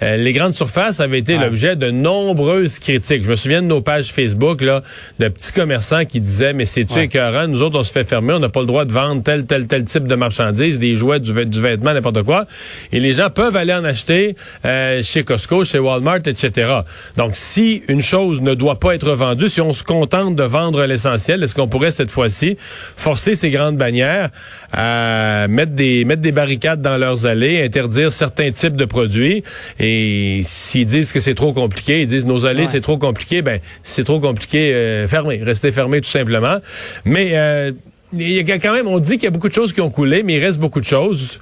Euh, 0.02 0.18
les 0.18 0.34
grandes 0.34 0.56
surfaces 0.56 1.00
avaient 1.00 1.20
été 1.20 1.38
l'objet 1.38 1.76
de 1.76 1.92
nombreuses 1.92 2.80
critiques. 2.80 3.24
Je 3.24 3.30
me 3.30 3.36
souviens 3.36 3.62
de 3.62 3.68
nos 3.68 3.82
pages 3.82 4.12
Facebook, 4.12 4.62
là, 4.62 4.82
de 5.20 5.28
petits 5.28 5.52
commerçants 5.52 6.06
qui 6.06 6.20
disaient, 6.20 6.54
mais 6.54 6.66
c'est-tu 6.66 6.94
ouais. 6.96 7.06
écœurant? 7.06 7.48
Nous 7.48 7.62
autres, 7.62 7.80
on 7.80 7.84
se 7.84 7.92
fait 7.92 8.08
fermer, 8.08 8.34
on 8.34 8.40
n'a 8.40 8.50
pas 8.50 8.62
le 8.62 8.66
droit 8.66 8.86
de 8.86 8.92
vendre 8.92 9.22
tel, 9.22 9.46
tel, 9.46 9.68
tel 9.68 9.84
type 9.84 10.08
de 10.08 10.16
marchandises, 10.16 10.80
des 10.80 10.96
jouets, 10.96 11.20
du, 11.20 11.46
du 11.46 11.62
vêtement, 11.62 11.94
n'importe 11.94 12.24
quoi. 12.24 12.46
Et 12.92 13.00
les 13.00 13.14
gens 13.14 13.30
peuvent 13.30 13.56
aller 13.56 13.74
en 13.74 13.84
acheter 13.84 14.36
euh, 14.66 15.04
chez 15.04 15.24
Costco, 15.24 15.64
chez 15.64 15.80
Walmart, 15.80 16.22
etc. 16.26 16.72
Donc, 17.18 17.32
si 17.34 17.84
une 17.88 18.02
chose 18.02 18.42
ne 18.42 18.54
doit 18.54 18.80
pas 18.80 18.96
être 18.96 19.12
vendue, 19.12 19.50
si 19.50 19.62
on 19.62 19.74
se 19.74 19.84
contente 19.84 20.36
de 20.36 20.44
vendre 20.44 20.84
l'essentiel, 20.86 21.44
est-ce 21.44 21.54
qu'on 21.54 21.68
pourrait 21.68 21.92
cette 21.92 22.12
fois-ci 22.12 22.58
forcer 22.60 23.27
ces 23.36 23.50
grandes 23.50 23.78
bannières 23.78 24.30
à 24.72 25.48
mettre 25.50 25.74
des 25.74 26.06
mettre 26.06 26.22
des 26.22 26.32
barricades 26.32 26.82
dans 26.82 26.98
leurs 26.98 27.26
allées, 27.26 27.64
interdire 27.64 28.14
certains 28.14 28.52
types 28.52 28.76
de 28.76 28.86
produits. 28.86 29.44
Et 29.80 30.42
s'ils 30.44 30.86
disent 30.86 31.12
que 31.12 31.20
c'est 31.20 31.36
trop 31.36 31.54
compliqué, 31.54 32.02
ils 32.02 32.08
disent 32.08 32.26
nos 32.26 32.46
allées 32.46 32.66
c'est 32.66 32.82
trop 32.82 32.98
compliqué. 32.98 33.42
Ben 33.42 33.60
c'est 33.84 34.04
trop 34.04 34.20
compliqué, 34.20 34.74
euh, 34.74 35.08
fermez, 35.08 35.42
restez 35.44 35.72
fermés 35.72 36.02
tout 36.02 36.10
simplement. 36.10 36.58
Mais 37.06 37.38
euh, 37.38 37.72
il 38.14 38.48
y 38.48 38.52
a 38.52 38.60
quand 38.60 38.74
même, 38.74 38.88
on 38.88 39.00
dit 39.00 39.14
qu'il 39.14 39.24
y 39.24 39.28
a 39.28 39.32
beaucoup 39.32 39.50
de 39.50 39.54
choses 39.54 39.74
qui 39.74 39.82
ont 39.82 39.90
coulé, 39.90 40.24
mais 40.24 40.36
il 40.36 40.44
reste 40.44 40.60
beaucoup 40.60 40.80
de 40.80 40.86
choses. 40.86 41.40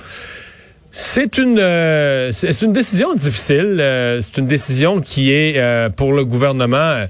C'est 0.92 1.38
une 1.38 1.60
euh, 1.60 2.32
c'est 2.32 2.62
une 2.62 2.74
décision 2.74 3.14
difficile. 3.14 3.78
Euh, 3.80 4.22
c'est 4.22 4.40
une 4.40 4.48
décision 4.48 5.02
qui 5.02 5.32
est 5.34 5.60
pour 5.96 6.14
le 6.14 6.24
gouvernement 6.24 7.06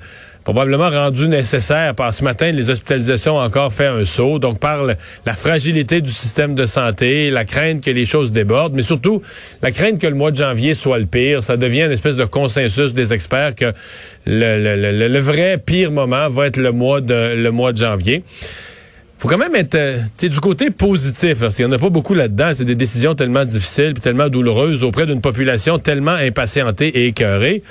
probablement 0.46 0.92
rendu 0.92 1.28
nécessaire 1.28 1.96
par 1.96 2.14
ce 2.14 2.24
matin, 2.24 2.52
les 2.52 2.70
hospitalisations 2.70 3.36
ont 3.36 3.42
encore 3.42 3.74
fait 3.74 3.88
un 3.88 4.06
saut. 4.06 4.38
Donc, 4.38 4.60
par 4.60 4.84
la 4.84 5.34
fragilité 5.34 6.02
du 6.02 6.12
système 6.12 6.54
de 6.54 6.68
santé, 6.68 7.32
la 7.32 7.46
crainte 7.46 7.84
que 7.84 7.90
les 7.90 8.06
choses 8.06 8.32
débordent, 8.32 8.74
mais 8.76 8.84
surtout 8.84 9.24
la 9.64 9.72
crainte 9.72 10.00
que 10.00 10.08
le 10.08 10.14
mois 10.14 10.30
de 10.30 10.38
janvier 10.38 10.76
soit 10.76 11.00
le 11.00 11.08
pire. 11.08 11.44
Ça 11.44 11.58
devient 11.58 11.82
une 11.82 11.92
espèce 11.92 12.16
de 12.16 12.26
consensus 12.26 12.94
des 12.94 13.12
experts 13.12 13.56
que 13.56 13.74
le, 14.28 14.76
le, 14.76 15.08
le, 15.08 15.20
vrai 15.20 15.58
pire 15.58 15.92
moment 15.92 16.30
va 16.30 16.46
être 16.46 16.58
le 16.58 16.72
mois 16.72 17.02
de, 17.02 17.34
le 17.36 17.52
mois 17.52 17.74
de 17.74 17.78
janvier 17.78 18.24
faut 19.18 19.30
quand 19.30 19.38
même 19.38 19.56
être 19.56 19.76
euh, 19.76 19.98
du 20.22 20.40
côté 20.40 20.70
positif, 20.70 21.40
parce 21.40 21.56
qu'il 21.56 21.66
n'y 21.66 21.72
en 21.72 21.76
a 21.76 21.80
pas 21.80 21.90
beaucoup 21.90 22.14
là-dedans. 22.14 22.52
C'est 22.54 22.66
des 22.66 22.76
décisions 22.76 23.16
tellement 23.16 23.46
difficiles, 23.46 23.94
tellement 23.96 24.28
douloureuses 24.30 24.84
auprès 24.84 25.08
d'une 25.08 25.22
population 25.22 25.80
tellement 25.80 26.12
impatientée 26.12 26.90
et 26.90 27.08
écœurée. 27.08 27.64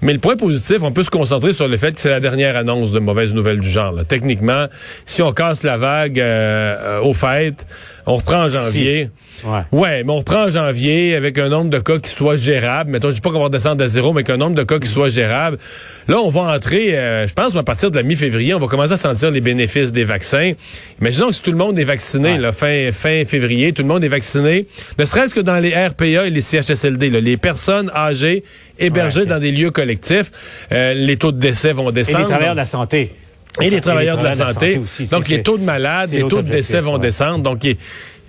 Mais 0.00 0.12
le 0.12 0.20
point 0.20 0.36
positif, 0.36 0.78
on 0.82 0.92
peut 0.92 1.02
se 1.02 1.10
concentrer 1.10 1.52
sur 1.52 1.66
le 1.66 1.76
fait 1.76 1.92
que 1.92 2.00
c'est 2.00 2.08
la 2.08 2.20
dernière 2.20 2.56
annonce 2.56 2.92
de 2.92 3.00
mauvaise 3.00 3.34
nouvelle 3.34 3.58
du 3.58 3.68
genre. 3.68 3.94
Techniquement, 4.06 4.66
si 5.06 5.22
on 5.22 5.32
casse 5.32 5.64
la 5.64 5.76
vague 5.76 6.20
euh, 6.20 7.00
au 7.00 7.14
fait, 7.14 7.66
on 8.06 8.14
reprend 8.14 8.44
en 8.44 8.48
janvier. 8.48 9.10
Ouais. 9.44 9.60
ouais. 9.72 10.04
mais 10.04 10.12
on 10.12 10.18
reprend 10.18 10.46
en 10.46 10.50
janvier 10.50 11.14
avec 11.14 11.38
un 11.38 11.48
nombre 11.48 11.70
de 11.70 11.78
cas 11.78 11.98
qui 11.98 12.10
soit 12.10 12.36
gérable. 12.36 12.90
Mettons, 12.90 13.10
je 13.10 13.16
dis 13.16 13.20
pas 13.20 13.30
qu'on 13.30 13.42
va 13.42 13.48
descendre 13.48 13.84
à 13.84 13.88
zéro, 13.88 14.12
mais 14.12 14.22
qu'un 14.22 14.36
nombre 14.36 14.54
de 14.54 14.62
cas 14.62 14.78
qui 14.78 14.88
soit 14.88 15.10
gérable. 15.10 15.58
Là, 16.06 16.18
on 16.20 16.30
va 16.30 16.54
entrer, 16.54 16.96
euh, 16.96 17.26
je 17.26 17.34
pense, 17.34 17.54
à 17.54 17.62
partir 17.62 17.90
de 17.90 17.96
la 17.96 18.02
mi-février, 18.02 18.54
on 18.54 18.58
va 18.58 18.66
commencer 18.66 18.92
à 18.92 18.96
sentir 18.96 19.30
les 19.30 19.40
bénéfices 19.40 19.92
des 19.92 20.04
vaccins. 20.04 20.52
Imaginons 21.00 21.28
que 21.28 21.34
si 21.34 21.42
tout 21.42 21.52
le 21.52 21.58
monde 21.58 21.78
est 21.78 21.84
vacciné, 21.84 22.38
là, 22.38 22.52
fin, 22.52 22.90
fin 22.92 23.24
février, 23.24 23.72
tout 23.72 23.82
le 23.82 23.88
monde 23.88 24.04
est 24.04 24.08
vacciné, 24.08 24.66
ne 24.98 25.04
serait-ce 25.04 25.34
que 25.34 25.40
dans 25.40 25.58
les 25.58 25.74
RPA 25.74 26.26
et 26.26 26.30
les 26.30 26.40
CHSLD, 26.40 27.10
là, 27.10 27.20
les 27.20 27.36
personnes 27.36 27.90
âgées 27.94 28.42
hébergées 28.78 29.26
dans 29.26 29.38
des 29.38 29.52
lieux 29.52 29.70
collectifs, 29.70 30.30
euh, 30.72 30.94
les 30.94 31.16
taux 31.16 31.32
de 31.32 31.38
décès 31.38 31.72
vont 31.72 31.90
descendre. 31.90 32.20
Et 32.20 32.22
les 32.22 32.28
travailleurs 32.28 32.54
de 32.54 32.60
la 32.60 32.66
santé. 32.66 33.12
Et 33.60 33.70
les 33.70 33.80
travailleurs, 33.80 34.18
de 34.18 34.24
la 34.24 34.32
santé. 34.34 34.80
donc, 35.10 35.28
les 35.28 35.42
taux 35.42 35.58
de 35.58 35.64
malades, 35.64 36.10
les 36.12 36.26
taux 36.28 36.42
de 36.42 36.50
décès 36.50 36.80
vont 36.80 36.98
descendre. 36.98 37.42
Donc, 37.42 37.66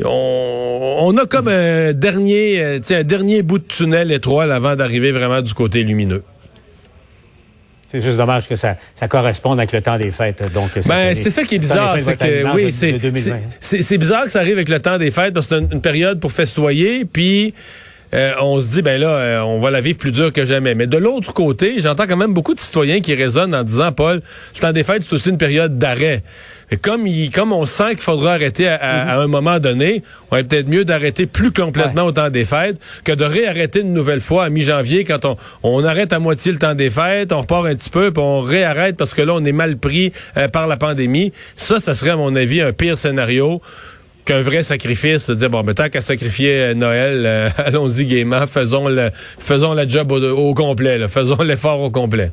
on, 0.03 1.15
a 1.17 1.25
comme 1.25 1.47
un 1.47 1.93
dernier, 1.93 2.61
euh, 2.61 2.79
un 2.89 3.03
dernier 3.03 3.41
bout 3.41 3.59
de 3.59 3.65
tunnel 3.65 4.11
étroit 4.11 4.51
avant 4.51 4.75
d'arriver 4.75 5.11
vraiment 5.11 5.41
du 5.41 5.53
côté 5.53 5.83
lumineux. 5.83 6.23
C'est 7.91 8.01
juste 8.01 8.17
dommage 8.17 8.47
que 8.47 8.55
ça, 8.55 8.75
ça 8.93 9.07
corresponde 9.07 9.59
avec 9.59 9.71
le 9.71 9.81
temps 9.81 9.97
des 9.97 10.11
fêtes. 10.11 10.43
Donc, 10.53 10.69
ben, 10.87 11.15
c'est 11.15 11.31
ça 11.31 11.43
qui 11.43 11.55
est 11.55 11.59
bizarre, 11.59 11.99
c'est 11.99 12.17
que 12.17 12.55
oui, 12.55 12.71
c'est 12.71 12.99
c'est 13.59 13.97
bizarre 13.97 14.25
que 14.25 14.31
ça 14.31 14.39
arrive 14.39 14.53
avec 14.53 14.69
le 14.69 14.79
temps 14.79 14.99
des 14.99 15.09
fêtes 15.09 15.33
parce 15.33 15.47
que 15.47 15.55
c'est 15.55 15.73
une, 15.73 15.81
période 15.81 16.19
pour 16.19 16.31
festoyer, 16.31 17.05
puis 17.05 17.55
euh, 18.13 18.33
on 18.41 18.61
se 18.61 18.69
dit, 18.69 18.81
ben 18.81 18.99
là, 18.99 19.09
euh, 19.09 19.41
on 19.41 19.59
va 19.59 19.69
la 19.69 19.81
vivre 19.81 19.97
plus 19.97 20.11
dur 20.11 20.33
que 20.33 20.45
jamais. 20.45 20.75
Mais 20.75 20.87
de 20.87 20.97
l'autre 20.97 21.33
côté, 21.33 21.79
j'entends 21.79 22.07
quand 22.07 22.17
même 22.17 22.33
beaucoup 22.33 22.55
de 22.55 22.59
citoyens 22.59 23.01
qui 23.01 23.13
résonnent 23.13 23.53
en 23.53 23.63
disant, 23.63 23.91
Paul, 23.91 24.21
le 24.55 24.59
temps 24.59 24.71
des 24.71 24.83
fêtes, 24.83 25.03
c'est 25.07 25.13
aussi 25.13 25.29
une 25.29 25.37
période 25.37 25.77
d'arrêt. 25.77 26.23
Et 26.71 26.77
comme, 26.77 27.07
il, 27.07 27.31
comme 27.31 27.51
on 27.51 27.65
sent 27.65 27.91
qu'il 27.91 28.01
faudra 28.01 28.33
arrêter 28.33 28.67
à, 28.67 29.19
un 29.19 29.27
moment 29.27 29.59
donné, 29.59 30.03
on 30.29 30.37
est 30.37 30.43
peut-être 30.43 30.67
mieux 30.67 30.85
d'arrêter 30.85 31.25
plus 31.25 31.51
complètement 31.51 32.03
au 32.03 32.11
temps 32.11 32.29
des 32.29 32.45
fêtes 32.45 32.79
que 33.03 33.11
de 33.11 33.25
réarrêter 33.25 33.81
une 33.81 33.93
nouvelle 33.93 34.21
fois 34.21 34.45
à 34.45 34.49
mi-janvier 34.49 35.03
quand 35.03 35.25
on, 35.25 35.35
on 35.63 35.83
arrête 35.83 36.13
à 36.13 36.19
moitié 36.19 36.51
le 36.51 36.59
temps 36.59 36.75
des 36.75 36.91
fêtes, 36.91 37.31
on 37.31 37.41
repart 37.41 37.65
un 37.65 37.75
petit 37.75 37.89
peu, 37.89 38.11
puis 38.11 38.21
on 38.21 38.41
réarrête 38.41 38.97
parce 38.97 39.15
que 39.15 39.23
là, 39.23 39.33
on 39.33 39.43
est 39.45 39.51
mal 39.51 39.77
pris 39.77 40.11
euh, 40.37 40.47
par 40.47 40.67
la 40.67 40.77
pandémie. 40.77 41.33
Ça, 41.55 41.79
ça 41.79 41.95
serait, 41.95 42.11
à 42.11 42.17
mon 42.17 42.35
avis, 42.35 42.61
un 42.61 42.71
pire 42.71 42.97
scénario 42.97 43.61
qu'un 44.25 44.41
vrai 44.41 44.63
sacrifice, 44.63 45.29
dire 45.29 45.49
bon, 45.49 45.63
mais 45.63 45.73
tant 45.73 45.89
qu'à 45.89 46.01
sacrifier 46.01 46.51
euh, 46.51 46.73
Noël, 46.73 47.23
euh, 47.25 47.49
allons-y 47.57 48.05
gaiement, 48.05 48.45
faisons 48.47 48.87
le, 48.87 49.11
faisons 49.39 49.73
la 49.73 49.87
job 49.87 50.11
au, 50.11 50.53
complet, 50.53 51.07
faisons 51.07 51.37
l'effort 51.43 51.81
au 51.81 51.89
complet. 51.89 52.31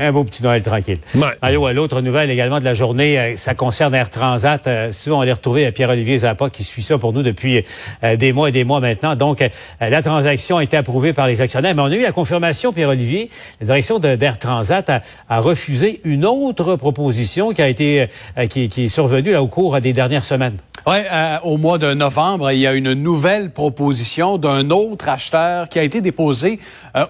Un 0.00 0.12
beau 0.12 0.22
petit 0.22 0.44
Noël 0.44 0.62
tranquille. 0.62 0.98
Ouais. 1.16 1.72
l'autre 1.74 2.00
nouvelle 2.02 2.30
également 2.30 2.60
de 2.60 2.64
la 2.64 2.74
journée, 2.74 3.18
euh, 3.18 3.36
ça 3.36 3.54
concerne 3.54 3.96
Air 3.96 4.10
Transat. 4.10 4.64
Euh, 4.68 4.92
souvent, 4.92 5.18
on 5.18 5.22
l'a 5.22 5.34
retrouvé 5.34 5.66
à 5.66 5.72
Pierre-Olivier 5.72 6.18
Zappa 6.18 6.50
qui 6.50 6.62
suit 6.62 6.82
ça 6.82 6.98
pour 6.98 7.12
nous 7.12 7.24
depuis 7.24 7.64
euh, 8.04 8.14
des 8.14 8.32
mois 8.32 8.48
et 8.48 8.52
des 8.52 8.62
mois 8.62 8.78
maintenant. 8.78 9.16
Donc, 9.16 9.44
la 9.80 10.02
transaction 10.02 10.58
a 10.58 10.62
été 10.62 10.76
approuvée 10.76 11.12
par 11.12 11.26
les 11.26 11.40
actionnaires. 11.40 11.74
Mais 11.74 11.82
on 11.82 11.86
a 11.86 11.96
eu 11.96 12.02
la 12.02 12.12
confirmation, 12.12 12.72
Pierre-Olivier, 12.72 13.28
la 13.60 13.66
direction 13.66 13.98
d'Air 13.98 14.38
Transat 14.38 14.88
a, 15.28 15.40
refusé 15.40 16.00
une 16.04 16.24
autre 16.24 16.76
proposition 16.76 17.50
qui 17.50 17.62
a 17.62 17.68
été 17.68 18.06
qui, 18.48 18.68
qui, 18.68 18.84
est 18.84 18.88
survenue 18.88 19.32
là, 19.32 19.42
au 19.42 19.48
cours 19.48 19.80
des 19.80 19.92
dernières 19.92 20.24
semaines. 20.24 20.58
Oui, 20.86 20.98
au 21.42 21.56
mois 21.58 21.78
de 21.78 21.92
novembre, 21.92 22.50
il 22.50 22.60
y 22.60 22.66
a 22.66 22.72
une 22.72 22.94
nouvelle 22.94 23.50
proposition 23.50 24.38
d'un 24.38 24.70
autre 24.70 25.08
acheteur 25.08 25.68
qui 25.68 25.78
a 25.78 25.82
été 25.82 26.00
déposée 26.00 26.60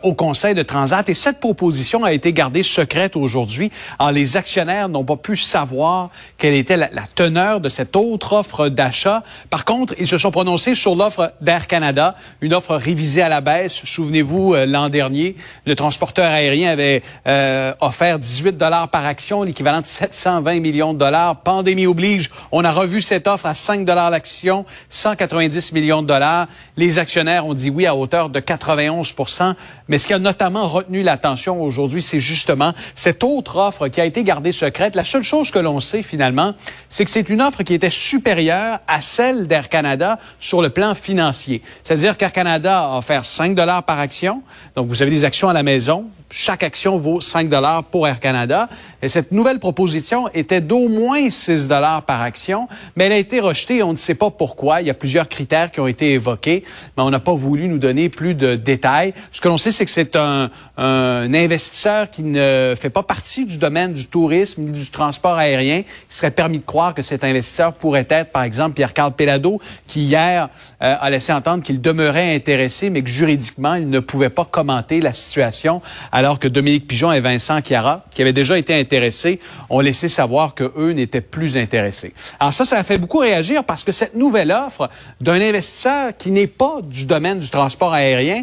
au 0.03 0.15
Conseil 0.15 0.55
de 0.55 0.63
Transat 0.63 1.09
et 1.09 1.15
cette 1.15 1.41
proposition 1.41 2.05
a 2.05 2.13
été 2.13 2.33
gardée 2.33 2.63
secrète 2.79 3.17
aujourd'hui. 3.17 3.73
Les 4.13 4.37
actionnaires 4.37 4.89
n'ont 4.89 5.05
pas 5.05 5.17
pu 5.17 5.37
savoir 5.37 6.11
quelle 6.37 6.55
était 6.55 6.77
la, 6.77 6.89
teneur 7.15 7.61
de 7.61 7.69
cette 7.69 7.97
autre 7.97 8.35
offre 8.35 8.69
d'achat. 8.69 9.25
Par 9.51 9.65
contre, 9.65 9.95
ils 9.99 10.07
se 10.07 10.19
sont 10.19 10.31
prononcés 10.31 10.77
sur 10.77 10.95
l'offre 10.95 11.33
d'Air 11.41 11.67
Canada, 11.67 12.15
une 12.41 12.55
offre 12.55 12.77
révisée 12.77 13.23
à 13.23 13.29
la 13.29 13.41
baisse. 13.41 13.81
Souvenez-vous, 13.85 14.55
euh, 14.55 14.67
l'an 14.67 14.89
dernier, 14.89 15.35
le 15.67 15.75
transporteur 15.75 16.31
aérien 16.31 16.71
avait 16.71 17.03
euh, 17.27 17.73
offert 17.81 18.21
18 18.21 18.57
dollars 18.57 18.89
par 18.89 19.05
action, 19.05 19.43
l'équivalent 19.43 19.81
de 19.81 19.87
720 19.87 20.61
millions 20.61 20.95
de 20.95 20.99
dollars. 20.99 21.37
Pandémie 21.43 21.87
oblige, 21.87 22.31
on 22.53 22.65
a 22.65 22.71
revu 22.71 23.01
cette 23.01 23.27
offre 23.27 23.47
à 23.47 23.55
5 23.55 23.85
dollars 23.85 24.11
l'action, 24.11 24.65
190 24.91 25.73
millions 25.73 26.03
de 26.03 26.07
dollars. 26.07 26.47
Les 26.77 27.01
actionnaires 27.01 27.45
ont 27.47 27.55
dit 27.55 27.71
oui 27.71 27.87
à 27.87 27.97
hauteur 27.97 28.29
de 28.29 28.39
91% 28.39 29.55
Mais 29.89 29.99
ce 29.99 30.07
qui 30.07 30.15
a 30.15 30.19
notamment 30.19 30.69
retenu 30.69 31.03
l'attention 31.03 31.61
aujourd'hui, 31.61 32.03
c'est 32.03 32.21
justement 32.21 32.68
cette 32.95 33.25
autre 33.25 33.57
offre 33.57 33.89
qui 33.89 34.01
a 34.01 34.05
été 34.05 34.25
gardée 34.25 34.53
secrète. 34.53 34.95
La 34.95 35.05
seule 35.05 35.23
chose 35.23 35.51
que 35.51 35.59
l'on 35.59 35.81
sait 35.81 36.03
finalement, 36.03 36.55
c'est 36.89 37.05
que 37.05 37.11
c'est 37.11 37.29
une 37.29 37.43
offre 37.43 37.63
qui 37.63 37.75
était 37.75 37.91
supérieure 37.91 38.81
à 38.87 39.01
celle 39.01 39.47
d'Air 39.47 39.69
Canada 39.69 40.19
sur 40.41 40.63
le 40.63 40.71
plan 40.71 40.95
financier. 40.95 41.63
C'est-à-dire 41.83 42.17
qu'Air 42.17 42.33
Canada 42.33 42.85
a 42.85 42.99
offert 42.99 43.25
5 43.25 43.55
dollars 43.55 43.83
par 43.83 43.99
action. 43.99 44.43
Donc 44.77 44.89
vous 44.89 45.03
avez 45.03 45.11
des 45.11 45.25
actions 45.25 45.49
à 45.49 45.53
la 45.53 45.63
maison, 45.63 46.07
chaque 46.31 46.63
action 46.63 46.99
vaut 46.99 47.21
5 47.21 47.49
dollars 47.49 47.85
pour 47.85 48.07
Air 48.07 48.21
Canada. 48.21 48.69
Et 49.03 49.09
cette 49.09 49.33
nouvelle 49.33 49.59
proposition 49.59 50.29
était 50.35 50.61
d'au 50.61 50.89
moins 50.89 51.31
6 51.31 51.69
dollars 51.69 52.03
par 52.03 52.21
action, 52.21 52.69
mais 52.97 53.07
elle 53.07 53.13
a 53.13 53.17
été 53.17 53.41
rejetée. 53.41 53.83
On 53.83 53.93
ne 53.93 53.99
sait 53.99 54.15
pas 54.15 54.31
pourquoi. 54.31 54.81
Il 54.81 54.87
y 54.87 54.91
a 54.91 54.95
plusieurs 54.95 55.29
critères 55.29 55.71
qui 55.71 55.81
ont 55.81 55.87
été 55.87 56.13
évoqués, 56.13 56.65
mais 56.97 57.03
on 57.03 57.11
n'a 57.11 57.21
pas 57.21 57.35
voulu 57.35 57.69
nous 57.69 57.79
donner 57.79 58.09
plus 58.09 58.35
de 58.35 58.57
détails. 58.57 59.15
Ce 59.33 59.41
que 59.41 59.49
l'on 59.49 59.59
sait, 59.59 59.73
c'est 59.73 59.85
que 59.85 59.91
c'est 59.91 60.17
un, 60.17 60.51
un, 60.77 61.33
investisseur 61.33 62.11
qui 62.11 62.23
ne 62.23 62.75
fait 62.79 62.91
pas 62.91 63.03
partie 63.03 63.47
du 63.47 63.57
domaine 63.57 63.93
du 63.93 64.07
tourisme 64.07 64.63
ni 64.63 64.73
du 64.73 64.91
transport 64.91 65.37
aérien. 65.37 65.79
Il 65.79 66.15
serait 66.15 66.31
permis 66.31 66.59
de 66.59 66.65
croire 66.65 66.95
que 66.95 67.03
cet 67.03 67.25
investisseur 67.25 67.73
pourrait 67.73 68.07
être, 68.11 68.33
par 68.33 68.43
exemple, 68.43 68.75
Pierre-Carl 68.75 69.13
Pelado, 69.13 69.61
qui 69.87 70.03
hier 70.03 70.49
euh, 70.83 70.97
a 71.01 71.11
laissé 71.11 71.33
entendre 71.33 71.63
qu'il 71.63 71.81
demeurait 71.81 72.35
intéressé, 72.35 72.91
mais 72.91 73.03
que 73.03 73.11
juridiquement, 73.11 73.75
il 73.75 73.89
ne 73.89 74.01
pouvait 74.01 74.31
pas 74.31 74.45
commenter 74.45 75.01
la 75.01 75.13
situation 75.13 75.81
alors 76.19 76.41
que 76.41 76.49
Dominique 76.49 76.89
Pigeon 76.89 77.13
et 77.13 77.21
Vincent 77.21 77.61
Chiara, 77.63 78.05
qui 78.11 78.23
avaient 78.23 78.33
déjà 78.33 78.59
été 78.59 78.75
intéressés, 78.75 79.39
ont 79.71 79.79
laissé 79.79 80.09
savoir 80.09 80.53
que 80.53 80.73
eux 80.77 80.91
n'étaient 80.91 81.21
plus 81.21 81.57
intéressés. 81.57 82.13
Alors 82.41 82.53
ça, 82.53 82.65
ça 82.65 82.77
a 82.77 82.83
fait 82.83 82.99
beaucoup 82.99 83.19
réagir 83.19 83.63
parce 83.63 83.85
que 83.85 83.93
cette 83.93 84.17
nouvelle 84.17 84.51
offre 84.51 84.91
d'un 85.21 85.41
investisseur 85.41 86.17
qui 86.19 86.33
n'est 86.33 86.49
pas 86.49 86.81
du 86.83 87.07
domaine 87.07 87.39
du 87.39 87.49
transport 87.49 87.93
aérien 87.93 88.43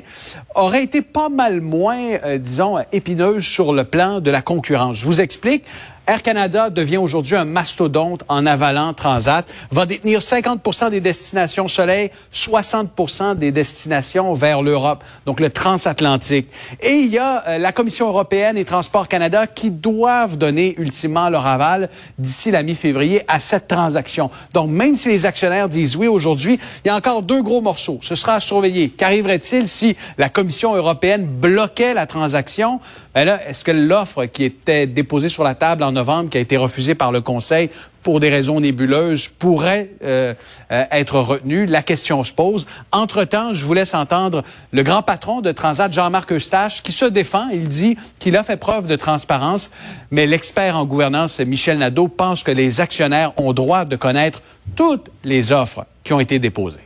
aurait 0.55 0.83
été 0.83 1.01
pas 1.01 1.27
mal 1.27 1.59
moins, 1.59 1.99
euh, 2.23 2.37
disons, 2.37 2.77
épineuse 2.93 3.43
sur 3.43 3.73
le 3.73 3.83
plan 3.83 4.21
de 4.21 4.31
la 4.31 4.41
concurrence. 4.41 4.95
Je 4.95 5.05
vous 5.05 5.19
explique. 5.19 5.65
Air 6.07 6.21
Canada 6.21 6.69
devient 6.69 6.97
aujourd'hui 6.97 7.35
un 7.35 7.45
mastodonte 7.45 8.23
en 8.27 8.45
avalant 8.45 8.93
Transat, 8.93 9.45
va 9.71 9.85
détenir 9.87 10.19
50% 10.19 10.91
des 10.91 11.01
destinations 11.01 11.67
soleil, 11.67 12.11
60% 12.33 13.35
des 13.35 13.51
destinations 13.51 14.33
vers 14.35 14.61
l'Europe, 14.61 15.03
donc 15.25 15.39
le 15.39 15.49
transatlantique. 15.49 16.47
Et 16.81 16.93
il 16.93 17.11
y 17.11 17.17
a 17.17 17.43
euh, 17.47 17.57
la 17.57 17.71
Commission 17.71 18.07
européenne 18.07 18.55
et 18.57 18.65
Transport 18.65 19.07
Canada 19.07 19.47
qui 19.47 19.71
doivent 19.71 20.37
donner 20.37 20.75
ultimement 20.77 21.29
leur 21.29 21.47
aval 21.47 21.89
d'ici 22.19 22.51
la 22.51 22.61
mi-février 22.61 23.23
à 23.27 23.39
cette 23.39 23.67
transaction. 23.67 24.29
Donc 24.53 24.69
même 24.69 24.95
si 24.95 25.09
les 25.09 25.25
actionnaires 25.25 25.69
disent 25.69 25.95
oui 25.95 26.07
aujourd'hui, 26.07 26.59
il 26.83 26.87
y 26.87 26.91
a 26.91 26.95
encore 26.95 27.23
deux 27.23 27.41
gros 27.41 27.61
morceaux. 27.61 27.99
Ce 28.01 28.15
sera 28.15 28.35
à 28.35 28.39
surveiller. 28.39 28.89
Qu'arriverait-il 28.89 29.67
si 29.67 29.95
la 30.19 30.29
Commission 30.29 30.75
européenne 30.75 31.25
bloquait 31.25 31.95
la 31.95 32.05
transaction? 32.05 32.79
Ben 33.15 33.23
là, 33.23 33.39
est-ce 33.47 33.63
que 33.63 33.71
l'offre 33.71 34.25
qui 34.25 34.43
était 34.43 34.87
déposée 34.87 35.29
sur 35.29 35.43
la 35.43 35.55
table 35.55 35.83
en 35.83 35.94
novembre, 35.95 36.29
qui 36.29 36.37
a 36.37 36.41
été 36.41 36.57
refusée 36.57 36.93
par 36.93 37.11
le 37.11 37.21
Conseil 37.21 37.71
pour 38.03 38.19
des 38.19 38.29
raisons 38.29 38.59
nébuleuses, 38.59 39.27
pourrait 39.27 39.89
euh, 40.03 40.35
euh, 40.71 40.83
être 40.91 41.19
retenue? 41.19 41.65
La 41.65 41.81
question 41.81 42.23
se 42.23 42.31
pose. 42.31 42.67
Entre-temps, 42.91 43.55
je 43.55 43.65
vous 43.65 43.73
laisse 43.73 43.95
entendre 43.95 44.43
le 44.71 44.83
grand 44.83 45.01
patron 45.01 45.41
de 45.41 45.51
Transat, 45.51 45.91
Jean-Marc 45.91 46.31
Eustache, 46.31 46.83
qui 46.83 46.91
se 46.91 47.05
défend. 47.05 47.49
Il 47.49 47.67
dit 47.67 47.97
qu'il 48.19 48.37
a 48.37 48.43
fait 48.43 48.57
preuve 48.57 48.85
de 48.85 48.95
transparence, 48.95 49.71
mais 50.11 50.27
l'expert 50.27 50.77
en 50.77 50.85
gouvernance, 50.85 51.39
Michel 51.39 51.79
Nadeau, 51.79 52.07
pense 52.07 52.43
que 52.43 52.51
les 52.51 52.79
actionnaires 52.79 53.31
ont 53.37 53.53
droit 53.53 53.85
de 53.85 53.95
connaître 53.95 54.43
toutes 54.75 55.09
les 55.23 55.51
offres 55.51 55.85
qui 56.03 56.13
ont 56.13 56.19
été 56.19 56.37
déposées. 56.37 56.77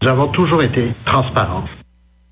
Nous 0.00 0.08
avons 0.08 0.28
toujours 0.28 0.62
été 0.62 0.94
transparents 1.04 1.64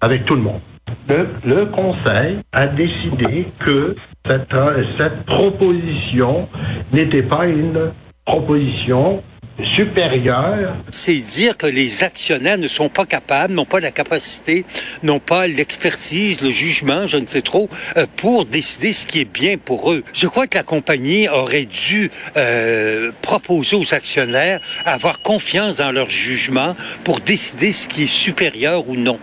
avec 0.00 0.25
tout 0.25 0.37
le 0.37 0.42
monde 0.42 0.61
le, 1.09 1.66
Conseil 1.66 2.38
a 2.52 2.66
décidé 2.66 3.49
que 3.64 3.97
cette, 4.26 4.55
cette 4.99 5.25
proposition 5.25 6.49
n'était 6.93 7.23
pas 7.23 7.47
une 7.47 7.93
proposition 8.25 9.23
supérieure. 9.75 10.76
C'est 10.90 11.16
dire 11.16 11.57
que 11.57 11.66
les 11.66 12.05
actionnaires 12.05 12.59
ne 12.59 12.69
sont 12.69 12.88
pas 12.88 13.07
capables, 13.07 13.55
n'ont 13.55 13.64
pas 13.64 13.81
la 13.81 13.90
capacité, 13.90 14.66
n'ont 15.02 15.21
pas 15.21 15.47
l'expertise, 15.47 16.43
le 16.43 16.50
jugement, 16.50 17.07
je 17.07 17.16
ne 17.16 17.26
sais 17.26 17.40
trop, 17.40 17.69
euh, 17.97 18.07
pour 18.16 18.45
décider 18.45 18.93
ce 18.93 19.07
qui 19.07 19.21
est 19.21 19.33
bien 19.33 19.57
pour 19.57 19.93
eux. 19.93 20.05
Je 20.12 20.26
crois 20.26 20.47
que 20.47 20.59
la 20.59 20.64
compagnie 20.64 21.28
aurait 21.28 21.64
dû 21.64 22.11
euh, 22.37 23.12
proposer 23.23 23.76
aux 23.76 23.95
actionnaires 23.95 24.61
avoir 24.85 25.23
confiance 25.23 25.76
dans 25.76 25.93
leur 25.93 26.11
jugement 26.11 26.76
pour 27.05 27.21
décider 27.21 27.73
ce 27.73 27.88
qui 27.88 28.05
est 28.05 28.12
supérieur 28.12 28.88
ou 28.88 28.97
non. 28.97 29.19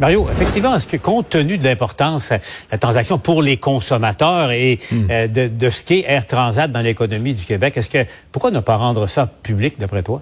Mario, 0.00 0.26
effectivement, 0.28 0.74
est-ce 0.74 0.88
que 0.88 0.96
compte 0.96 1.28
tenu 1.28 1.56
de 1.56 1.64
l'importance 1.64 2.30
de 2.30 2.38
la 2.72 2.78
transaction 2.78 3.18
pour 3.18 3.42
les 3.42 3.58
consommateurs 3.58 4.50
et 4.50 4.80
hmm. 4.90 5.06
euh, 5.10 5.28
de, 5.28 5.70
ce 5.70 5.84
qu'est 5.84 6.04
Air 6.08 6.26
Transat 6.26 6.70
dans 6.70 6.80
l'économie 6.80 7.32
du 7.32 7.44
Québec, 7.44 7.76
est-ce 7.76 7.90
que 7.90 8.04
pourquoi 8.32 8.50
ne 8.50 8.58
pas 8.58 8.74
rendre 8.74 9.06
ça 9.06 9.30
public 9.44 9.74
d'après 9.78 10.02
toi? 10.02 10.20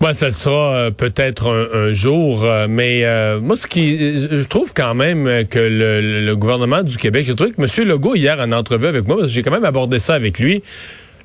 Ben, 0.00 0.14
ça 0.14 0.26
le 0.26 0.32
sera 0.32 0.74
euh, 0.74 0.90
peut-être 0.90 1.50
un, 1.50 1.92
jour, 1.92 2.42
euh, 2.44 2.66
mais 2.66 3.04
moi, 3.40 3.56
ce 3.56 3.66
qui, 3.66 3.98
je 3.98 4.48
trouve 4.48 4.72
quand 4.72 4.94
même 4.94 5.46
que 5.46 5.58
le, 5.58 6.34
gouvernement 6.34 6.82
du 6.82 6.96
Québec, 6.96 7.26
j'ai 7.26 7.34
trouvé 7.34 7.52
que 7.52 7.60
M. 7.60 7.88
Legault 7.88 8.14
hier 8.14 8.40
en 8.40 8.52
entrevue 8.52 8.86
avec 8.86 9.06
moi, 9.06 9.16
parce 9.16 9.28
que 9.28 9.34
j'ai 9.34 9.42
quand 9.42 9.50
même 9.50 9.66
abordé 9.66 9.98
ça 9.98 10.14
avec 10.14 10.38
lui. 10.38 10.62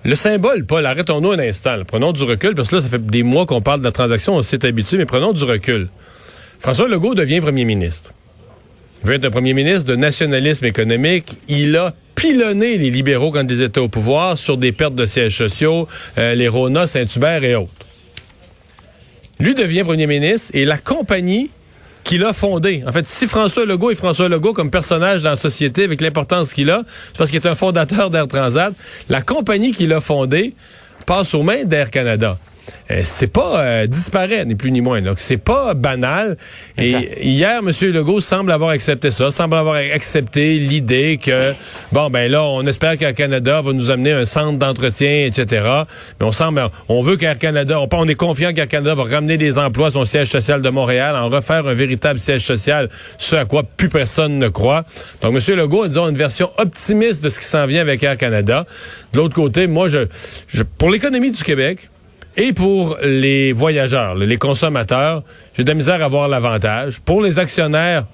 Le 0.03 0.15
symbole, 0.15 0.65
Paul, 0.65 0.85
arrêtons-nous 0.85 1.31
un 1.31 1.39
instant. 1.39 1.77
Prenons 1.87 2.11
du 2.11 2.23
recul, 2.23 2.55
parce 2.55 2.67
que 2.67 2.75
là, 2.75 2.81
ça 2.81 2.89
fait 2.89 3.03
des 3.03 3.23
mois 3.23 3.45
qu'on 3.45 3.61
parle 3.61 3.79
de 3.79 3.85
la 3.85 3.93
transaction, 3.93 4.35
on 4.35 4.41
s'est 4.41 4.65
habitué, 4.65 4.97
mais 4.97 5.05
prenons 5.05 5.31
du 5.31 5.45
recul. 5.45 5.87
François 6.65 6.87
Legault 6.87 7.13
devient 7.13 7.41
premier 7.41 7.63
ministre. 7.63 8.11
Il 9.03 9.07
veut 9.09 9.13
être 9.17 9.25
un 9.25 9.29
premier 9.29 9.53
ministre 9.53 9.85
de 9.85 9.95
nationalisme 9.95 10.65
économique. 10.65 11.37
Il 11.47 11.77
a 11.77 11.93
pilonné 12.15 12.79
les 12.79 12.89
libéraux 12.89 13.29
quand 13.29 13.45
ils 13.47 13.61
étaient 13.61 13.79
au 13.79 13.87
pouvoir 13.87 14.39
sur 14.39 14.57
des 14.57 14.71
pertes 14.71 14.95
de 14.95 15.05
sièges 15.05 15.37
sociaux, 15.37 15.87
euh, 16.17 16.33
les 16.33 16.47
Rona, 16.47 16.87
Saint-Hubert 16.87 17.43
et 17.43 17.53
autres. 17.53 17.69
Lui 19.39 19.53
devient 19.53 19.83
premier 19.83 20.07
ministre 20.07 20.49
et 20.55 20.65
la 20.65 20.79
compagnie 20.79 21.51
qu'il 22.03 22.23
a 22.23 22.33
fondée. 22.33 22.83
En 22.87 22.91
fait, 22.91 23.05
si 23.05 23.27
François 23.27 23.67
Legault 23.67 23.91
est 23.91 23.95
François 23.95 24.27
Legault 24.27 24.53
comme 24.53 24.71
personnage 24.71 25.21
dans 25.21 25.29
la 25.29 25.35
société 25.35 25.83
avec 25.83 26.01
l'importance 26.01 26.51
qu'il 26.51 26.71
a, 26.71 26.81
c'est 26.87 27.17
parce 27.19 27.29
qu'il 27.29 27.39
est 27.39 27.47
un 27.47 27.53
fondateur 27.53 28.09
d'Air 28.09 28.27
Transat. 28.27 28.73
La 29.07 29.21
compagnie 29.21 29.71
qu'il 29.71 29.93
a 29.93 30.01
fondée 30.01 30.55
passe 31.05 31.35
aux 31.35 31.43
mains 31.43 31.63
d'Air 31.63 31.91
Canada. 31.91 32.39
Euh, 32.91 33.01
c'est 33.03 33.27
pas 33.27 33.61
euh, 33.61 33.87
disparaît, 33.87 34.45
ni 34.45 34.55
plus 34.55 34.71
ni 34.71 34.81
moins. 34.81 35.01
Donc, 35.01 35.19
c'est 35.19 35.37
pas 35.37 35.73
banal. 35.73 36.37
Et 36.77 37.27
hier, 37.27 37.59
M. 37.59 37.71
Legault 37.91 38.21
semble 38.21 38.51
avoir 38.51 38.69
accepté 38.69 39.11
ça, 39.11 39.31
semble 39.31 39.55
avoir 39.55 39.75
accepté 39.75 40.59
l'idée 40.59 41.19
que, 41.21 41.53
bon, 41.91 42.09
ben 42.09 42.29
là, 42.29 42.43
on 42.43 42.65
espère 42.67 42.97
qu'Air 42.97 43.15
Canada 43.15 43.61
va 43.61 43.73
nous 43.73 43.89
amener 43.89 44.11
un 44.11 44.25
centre 44.25 44.59
d'entretien, 44.59 45.25
etc. 45.25 45.63
Mais 46.19 46.25
on 46.25 46.31
semble, 46.31 46.61
on 46.87 47.01
veut 47.01 47.17
qu'Air 47.17 47.39
Canada, 47.39 47.79
on, 47.79 47.87
on 47.91 48.07
est 48.07 48.15
confiant 48.15 48.53
qu'Air 48.53 48.67
Canada 48.67 48.93
va 48.93 49.03
ramener 49.03 49.37
des 49.37 49.57
emplois 49.57 49.87
à 49.87 49.91
son 49.91 50.05
siège 50.05 50.29
social 50.29 50.61
de 50.61 50.69
Montréal, 50.69 51.15
en 51.15 51.29
refaire 51.29 51.67
un 51.67 51.73
véritable 51.73 52.19
siège 52.19 52.41
social, 52.41 52.89
ce 53.17 53.35
à 53.35 53.45
quoi 53.45 53.63
plus 53.63 53.89
personne 53.89 54.37
ne 54.37 54.47
croit. 54.47 54.83
Donc, 55.21 55.35
M. 55.35 55.55
Legault 55.57 55.83
a, 55.83 55.87
disons, 55.87 56.09
une 56.09 56.15
version 56.15 56.51
optimiste 56.57 57.23
de 57.23 57.29
ce 57.29 57.39
qui 57.39 57.47
s'en 57.47 57.65
vient 57.65 57.81
avec 57.81 58.03
Air 58.03 58.17
Canada. 58.17 58.65
De 59.13 59.17
l'autre 59.17 59.35
côté, 59.35 59.65
moi, 59.67 59.87
je, 59.87 60.05
je 60.47 60.63
pour 60.63 60.89
l'économie 60.91 61.31
du 61.31 61.43
Québec, 61.43 61.89
et 62.37 62.53
pour 62.53 62.97
les 63.01 63.53
voyageurs, 63.53 64.15
les 64.15 64.37
consommateurs, 64.37 65.23
j'ai 65.55 65.63
de 65.63 65.69
la 65.69 65.75
misère 65.75 66.03
à 66.03 66.07
voir 66.07 66.27
l'avantage. 66.27 66.99
Pour 66.99 67.21
les 67.21 67.39
actionnaires, 67.39 68.05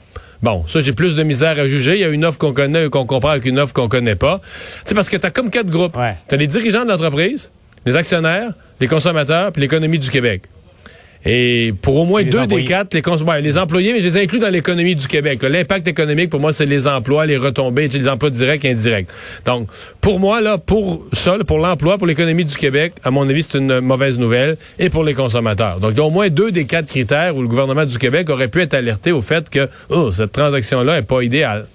Bon, 0.44 0.66
ça, 0.68 0.82
j'ai 0.82 0.94
plus 0.94 1.16
de 1.16 1.22
misère 1.22 1.60
à 1.60 1.68
juger. 1.68 1.94
Il 1.94 2.02
y 2.02 2.04
a 2.04 2.10
une 2.10 2.26
offre 2.26 2.40
qu'on 2.40 2.52
connaît 2.52 2.90
qu'on 2.90 3.06
comprend 3.06 3.30
avec 3.30 3.46
une 3.46 3.60
offre 3.60 3.74
qu'on 3.74 3.88
connaît 3.88 4.16
pas. 4.16 4.42
C'est 4.86 4.96
parce 4.96 5.08
que 5.08 5.18
tu 5.18 5.26
as 5.28 5.30
comme 5.30 5.52
quatre 5.52 5.70
groupes. 5.70 5.94
Tu 5.94 6.34
as 6.34 6.38
les 6.38 6.48
dirigeants 6.48 6.84
de 6.84 6.90
l'entreprise, 6.90 7.52
les 7.86 7.96
actionnaires, 7.96 8.50
les 8.80 8.88
consommateurs, 8.88 9.52
puis 9.52 9.62
l'économie 9.62 10.00
du 10.00 10.10
Québec. 10.10 10.42
Et 11.26 11.74
pour 11.82 11.98
au 11.98 12.06
moins 12.06 12.24
deux 12.24 12.48
des 12.48 12.64
quatre, 12.64 12.94
les, 12.94 13.42
les 13.42 13.58
employés, 13.58 13.94
mais 13.94 14.02
je 14.02 14.08
les 14.08 14.18
inclus 14.18 14.40
dans 14.40 14.50
l'économie 14.50 14.96
du 14.96 15.08
Québec. 15.08 15.44
L'impact 15.44 15.88
économique, 15.88 16.30
pour 16.30 16.40
moi, 16.40 16.52
c'est 16.52 16.66
les 16.66 16.88
emplois, 16.88 17.26
les 17.26 17.38
retombées, 17.38 17.88
les 17.88 18.08
emplois 18.08 18.32
directs 18.32 18.66
et 18.66 18.72
indirects. 18.72 19.08
Donc, 19.46 19.68
pour 20.00 20.20
moi, 20.20 20.42
là, 20.42 20.58
pour 20.58 21.06
ça, 21.14 21.38
pour 21.48 21.60
l'emploi, 21.60 21.98
pour 21.98 22.08
l'économie 22.08 22.46
du 22.46 22.56
Québec, 22.56 22.94
à 23.04 23.12
mon 23.12 23.30
avis, 23.30 23.44
c'est 23.44 23.60
une 23.60 23.82
mauvaise 23.82 24.18
nouvelle, 24.18 24.58
et 24.80 24.90
pour 24.90 25.04
les 25.04 25.14
consommateurs. 25.14 25.80
Donc, 25.80 25.92
il 25.94 25.98
y 25.98 26.02
a 26.02 26.06
au 26.06 26.10
moins 26.10 26.30
deux 26.30 26.52
des 26.52 26.66
quatre 26.66 26.88
critères 26.88 27.36
où 27.36 27.42
le 27.42 27.48
gouvernement 27.48 27.86
du 27.86 27.98
Québec 27.98 28.30
aurait 28.30 28.48
pu 28.48 28.62
être 28.62 28.74
alerté 28.74 29.12
au 29.12 29.22
fait 29.22 29.50
que 29.50 29.70
oh, 29.90 30.12
cette 30.12 30.32
transaction-là 30.32 30.98
est 30.98 31.04
pas 31.04 31.22
idéale. 31.22 31.68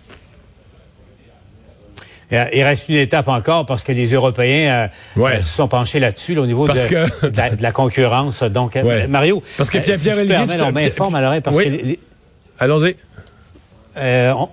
Euh, 2.33 2.45
il 2.53 2.63
reste 2.63 2.89
une 2.89 2.97
étape 2.97 3.29
encore 3.29 3.67
parce 3.67 3.83
que 3.83 3.93
les 3.93 4.13
Européens 4.13 4.89
euh, 5.17 5.23
euh, 5.25 5.37
se 5.37 5.57
sont 5.57 5.69
penchés 5.69 6.01
là-dessus 6.01 6.37
au 6.39 6.47
niveau 6.47 6.67
de, 6.69 7.63
la, 7.63 7.73
concurrence. 7.73 8.43
Donc, 8.43 8.77
Mario, 9.09 9.43
parce 9.57 9.71
que 9.71 9.79
Pierre, 9.79 9.99
Pierre 9.99 10.51
si 10.51 10.61
on 10.61 10.73
m'informe 10.73 11.15
à 11.15 11.21
l'oreille 11.21 11.41
parce 11.41 11.57
que 11.57 11.97
Allons-y. 12.59 12.97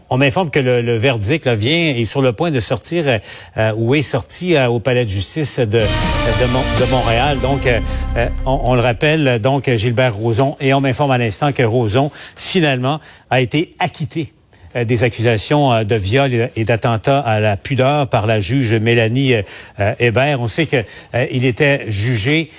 on, 0.10 0.18
m'informe 0.18 0.50
que 0.52 0.60
le, 0.60 0.96
verdict 0.98 1.46
là, 1.46 1.56
vient 1.56 1.96
est 1.96 2.06
sur 2.06 2.22
le 2.22 2.34
point 2.34 2.52
de 2.52 2.60
sortir 2.60 3.20
ou 3.76 3.96
est 3.96 4.02
sorti 4.02 4.56
au 4.68 4.80
palais 4.80 5.06
de 5.06 5.10
justice 5.10 5.60
de, 5.60 5.80
de, 5.80 6.92
Montréal. 6.92 7.40
Donc, 7.42 7.62
on, 8.46 8.60
on, 8.66 8.76
le 8.76 8.82
rappelle, 8.82 9.40
donc 9.42 9.70
Gilbert 9.70 10.16
Rozon, 10.16 10.58
et 10.60 10.74
on 10.74 10.82
m'informe 10.82 11.12
à 11.12 11.18
l'instant 11.18 11.54
que 11.54 11.64
Rozon 11.64 12.12
finalement 12.36 13.00
a 13.30 13.42
été 13.42 13.74
acquitté 13.80 14.34
des 14.76 15.04
accusations 15.04 15.72
euh, 15.72 15.84
de 15.84 15.96
viol 15.96 16.50
et 16.56 16.66
d'attentat 16.66 17.20
à 17.20 17.40
la 17.40 17.58
pudeur 17.58 18.08
par 18.08 18.26
la 18.26 18.40
juge 18.40 18.74
Mélanie 18.74 19.36
euh, 19.80 19.94
Hébert. 20.00 20.42
On 20.42 20.48
sait 20.48 20.68
qu'il 20.68 21.46
était 21.46 21.86
jugé 21.88 22.50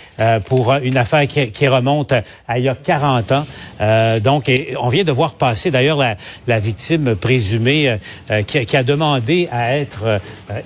pour 0.47 0.73
une 0.75 0.97
affaire 0.97 1.26
qui, 1.26 1.68
remonte 1.68 2.12
à 2.47 2.59
il 2.59 2.64
y 2.64 2.68
a 2.68 2.75
40 2.75 3.33
ans. 3.33 3.47
donc, 4.21 4.50
on 4.80 4.88
vient 4.88 5.04
de 5.04 5.12
voir 5.12 5.35
passer 5.35 5.71
d'ailleurs 5.71 5.99
la, 6.47 6.61
victime 6.61 7.16
présumée 7.16 7.97
qui, 8.47 8.76
a 8.76 8.83
demandé 8.83 9.49
à 9.50 9.76
être 9.76 10.21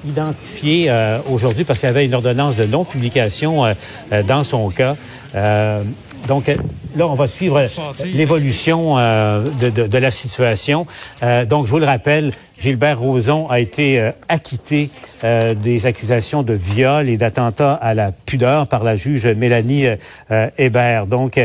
identifiée 0.07 0.93
aujourd'hui 1.29 1.65
parce 1.65 1.81
qu'il 1.81 1.89
y 1.89 1.91
avait 1.91 2.05
une 2.05 2.15
ordonnance 2.15 2.57
de 2.57 2.65
non-publication 2.65 3.75
dans 4.27 4.45
son 4.45 4.71
cas. 4.71 4.97
Donc 6.27 6.51
là, 6.99 7.07
on 7.07 7.15
va 7.15 7.29
suivre 7.29 7.65
l'évolution 8.05 8.99
euh, 8.99 9.45
de, 9.61 9.99
la 9.99 10.11
situation. 10.11 10.87
Euh, 11.23 11.45
donc, 11.45 11.67
je 11.67 11.71
vous 11.71 11.79
le 11.79 11.87
rappelle, 11.87 12.33
Gilbert 12.61 12.99
Rozon 12.99 13.47
a 13.49 13.61
été 13.61 14.01
euh, 14.01 14.11
acquitté 14.29 14.91
des 15.21 15.87
accusations 15.87 16.45
de 16.45 16.53
viol 16.53 17.09
et 17.09 17.17
d'attentat 17.17 17.75
à 17.75 17.93
la 17.93 18.13
pudeur 18.13 18.69
par 18.69 18.85
la 18.85 18.95
juge 18.95 19.27
Mélanie 19.27 19.87
Hébert. 20.57 21.09
Donc, 21.09 21.41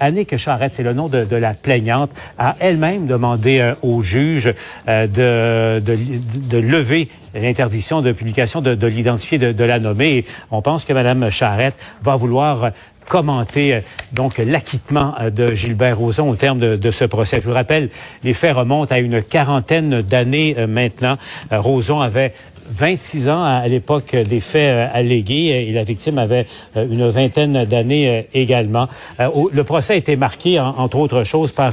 Annick 0.00 0.36
Charrette, 0.36 0.74
c'est 0.74 0.82
le 0.82 0.92
nom 0.92 1.08
de, 1.08 1.34
la 1.34 1.54
plaignante, 1.54 2.10
a 2.36 2.56
elle-même 2.60 3.06
demandé 3.06 3.72
au 3.80 4.02
juge 4.02 4.52
de, 4.86 5.78
de, 5.78 6.58
lever 6.58 7.08
l'interdiction 7.40 8.00
de 8.00 8.12
publication 8.12 8.60
de, 8.60 8.86
l'identifier, 8.86 9.38
de, 9.38 9.64
la 9.64 9.78
nommer. 9.78 10.24
on 10.50 10.62
pense 10.62 10.84
que 10.84 10.92
Mme 10.92 11.30
Charrette 11.30 11.76
va 12.02 12.16
vouloir 12.16 12.70
commenter 13.08 13.74
euh, 13.74 13.80
donc 14.12 14.38
l'acquittement 14.38 15.14
euh, 15.20 15.30
de 15.30 15.54
Gilbert 15.54 15.98
Rozon 15.98 16.28
au 16.28 16.36
terme 16.36 16.58
de, 16.58 16.90
ce 16.90 17.04
procès. 17.04 17.40
Je 17.40 17.46
vous 17.48 17.54
rappelle, 17.54 17.88
les 18.22 18.32
faits 18.32 18.54
remontent 18.54 18.94
à 18.94 18.98
une 18.98 19.22
quarantaine 19.22 20.02
d'années 20.02 20.54
euh, 20.58 20.66
maintenant. 20.66 21.16
Rozon 21.50 22.00
avait 22.00 22.34
26 22.70 23.28
ans 23.28 23.42
à, 23.42 23.66
l'époque 23.68 24.14
des 24.14 24.40
faits 24.40 24.90
allégués 24.92 25.66
et 25.68 25.72
la 25.72 25.84
victime 25.84 26.18
avait 26.18 26.46
une 26.76 27.08
vingtaine 27.08 27.64
d'années 27.64 28.26
également. 28.34 28.88
le 29.18 29.62
procès 29.64 29.94
a 29.94 29.96
été 29.96 30.16
marqué, 30.16 30.60
entre 30.60 30.98
autres 30.98 31.24
choses, 31.24 31.52
par 31.52 31.72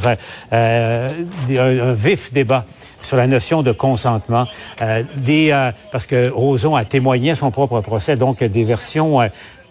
un, 0.51 1.08
vif 1.93 2.34
débat 2.34 2.65
sur 3.01 3.17
la 3.17 3.27
notion 3.27 3.63
de 3.63 3.71
consentement. 3.71 4.47
parce 5.91 6.08
que 6.08 6.29
Roson 6.29 6.75
a 6.75 6.86
témoigné 6.86 7.32
à 7.32 7.36
son 7.36 7.51
propre 7.51 7.82
procès, 7.82 8.15
donc 8.15 8.43
des 8.43 8.63
versions 8.63 9.19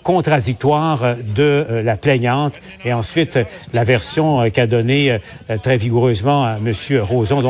contradictoire 0.03 1.17
de 1.17 1.43
euh, 1.43 1.83
la 1.83 1.97
plaignante 1.97 2.55
et 2.85 2.93
ensuite 2.93 3.39
la 3.73 3.85
version 3.85 4.43
euh, 4.43 4.49
qu'a 4.49 4.67
donnée 4.67 5.19
euh, 5.51 5.59
très 5.59 5.77
vigoureusement 5.77 6.57
M. 6.57 6.73
Roson. 7.01 7.43